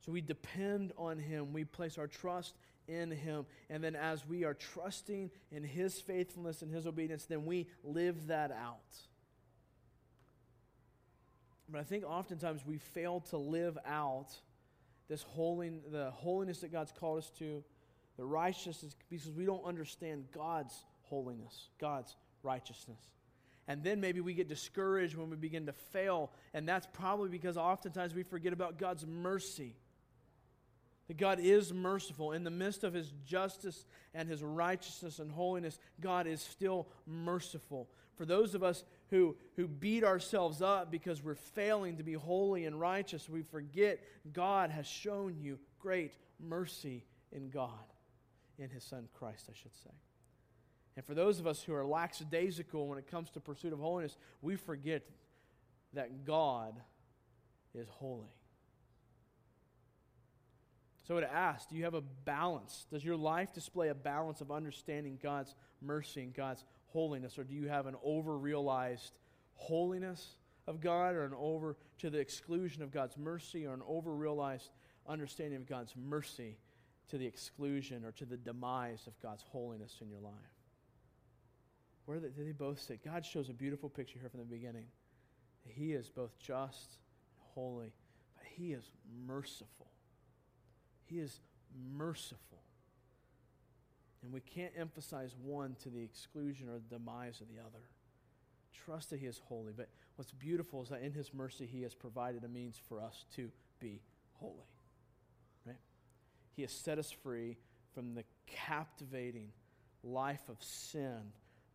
[0.05, 1.53] So we depend on Him.
[1.53, 2.55] We place our trust
[2.87, 3.45] in Him.
[3.69, 8.27] And then as we are trusting in His faithfulness and His obedience, then we live
[8.27, 8.97] that out.
[11.69, 14.29] But I think oftentimes we fail to live out
[15.07, 17.63] this holy, the holiness that God's called us to,
[18.17, 22.99] the righteousness, because we don't understand God's holiness, God's righteousness.
[23.67, 27.57] And then maybe we get discouraged when we begin to fail, and that's probably because
[27.57, 29.75] oftentimes we forget about God's mercy.
[31.07, 32.31] That God is merciful.
[32.31, 37.89] In the midst of his justice and his righteousness and holiness, God is still merciful.
[38.15, 42.65] For those of us who, who beat ourselves up because we're failing to be holy
[42.65, 43.99] and righteous, we forget
[44.33, 47.69] God has shown you great mercy in God,
[48.57, 49.91] in his Son Christ, I should say.
[50.95, 54.17] And for those of us who are lackadaisical when it comes to pursuit of holiness,
[54.41, 55.03] we forget
[55.93, 56.73] that God
[57.73, 58.33] is holy.
[61.07, 62.87] So to ask, do you have a balance?
[62.89, 66.63] Does your life display a balance of understanding God's mercy and God's
[66.95, 67.37] holiness?
[67.37, 69.11] Or do you have an over realized
[69.55, 70.35] holiness
[70.65, 74.69] of God, or an over to the exclusion of God's mercy, or an over realized
[75.07, 76.57] understanding of God's mercy
[77.09, 80.33] to the exclusion or to the demise of God's holiness in your life?
[82.05, 83.03] Where do they both sit?
[83.03, 84.85] God shows a beautiful picture here from the beginning.
[85.67, 86.97] He is both just
[87.29, 87.91] and holy,
[88.37, 88.89] but He is
[89.27, 89.91] merciful.
[91.05, 91.39] He is
[91.95, 92.64] merciful.
[94.25, 97.83] And we can't emphasize one to the exclusion or the demise of the other.
[98.73, 99.71] Trust that He is holy.
[99.71, 103.25] But what's beautiful is that in His mercy, He has provided a means for us
[103.35, 104.01] to be
[104.33, 104.65] holy.
[105.63, 105.77] Right?
[106.55, 107.57] He has set us free
[107.93, 109.51] from the captivating
[110.03, 111.21] life of sin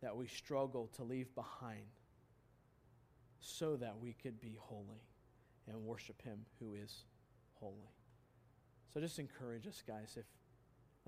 [0.01, 1.85] that we struggle to leave behind
[3.39, 5.01] so that we could be holy
[5.69, 7.05] and worship Him who is
[7.53, 7.95] holy.
[8.93, 10.17] So just encourage us, guys.
[10.17, 10.25] If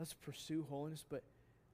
[0.04, 1.24] let's pursue holiness, but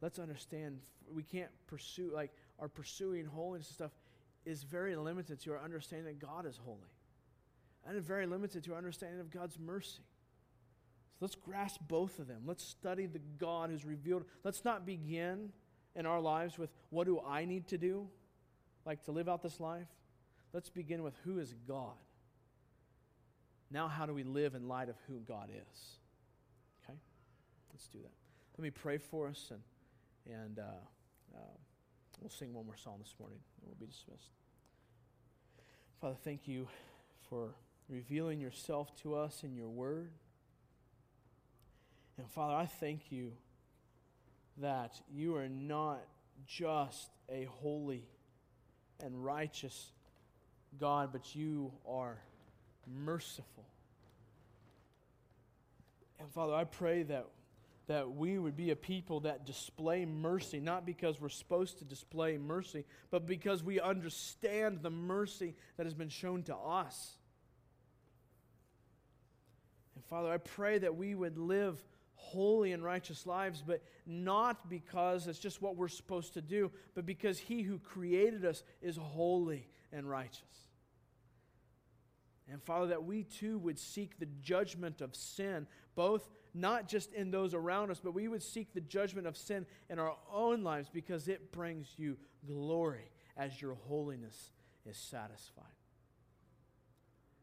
[0.02, 0.78] let's understand
[1.12, 2.30] we can't pursue like
[2.60, 3.92] our pursuing holiness and stuff
[4.46, 6.78] is very limited to our understanding that God is holy.
[7.88, 10.04] And very limited to our understanding of God's mercy.
[11.14, 12.44] So let's grasp both of them.
[12.46, 14.26] Let's study the God who's revealed.
[14.44, 15.52] Let's not begin
[15.96, 18.08] in our lives with what do I need to do,
[18.86, 19.88] like to live out this life.
[20.54, 21.98] Let's begin with who is God.
[23.72, 26.00] Now, how do we live in light of who God is?
[27.80, 28.12] Let's do that.
[28.58, 30.64] Let me pray for us, and, and uh,
[31.34, 31.40] uh,
[32.20, 34.32] we'll sing one more song this morning, and we'll be dismissed.
[36.02, 36.68] Father, thank you
[37.30, 37.56] for
[37.88, 40.12] revealing yourself to us in your word.
[42.18, 43.32] And Father, I thank you
[44.58, 46.02] that you are not
[46.46, 48.04] just a holy
[49.02, 49.94] and righteous
[50.78, 52.18] God, but you are
[53.06, 53.64] merciful.
[56.20, 57.26] And Father, I pray that
[57.90, 62.38] that we would be a people that display mercy, not because we're supposed to display
[62.38, 67.18] mercy, but because we understand the mercy that has been shown to us.
[69.96, 71.84] And Father, I pray that we would live
[72.14, 77.08] holy and righteous lives, but not because it's just what we're supposed to do, but
[77.08, 80.44] because He who created us is holy and righteous.
[82.52, 87.32] And Father, that we too would seek the judgment of sin, both not just in
[87.32, 90.90] those around us, but we would seek the judgment of sin in our own lives
[90.92, 92.18] because it brings you
[92.48, 94.52] glory as your holiness
[94.86, 95.66] is satisfied.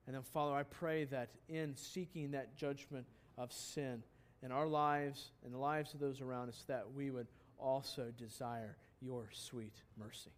[0.06, 3.06] And then, Father, I pray that in seeking that judgment
[3.38, 4.02] of sin
[4.42, 7.26] in our lives and the lives of those around us, that we would
[7.58, 10.30] also desire your sweet mercy.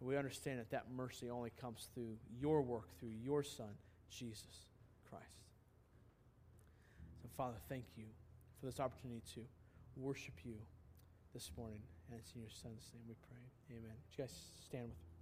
[0.00, 3.70] We understand that that mercy only comes through your work, through your Son,
[4.10, 4.66] Jesus.
[5.14, 5.46] Christ.
[7.22, 8.04] So, Father, thank you
[8.58, 9.40] for this opportunity to
[9.96, 10.58] worship you
[11.32, 11.82] this morning.
[12.10, 13.46] And it's in your Son's name we pray.
[13.70, 13.94] Amen.
[13.94, 14.34] Would you guys
[14.66, 15.13] stand with me?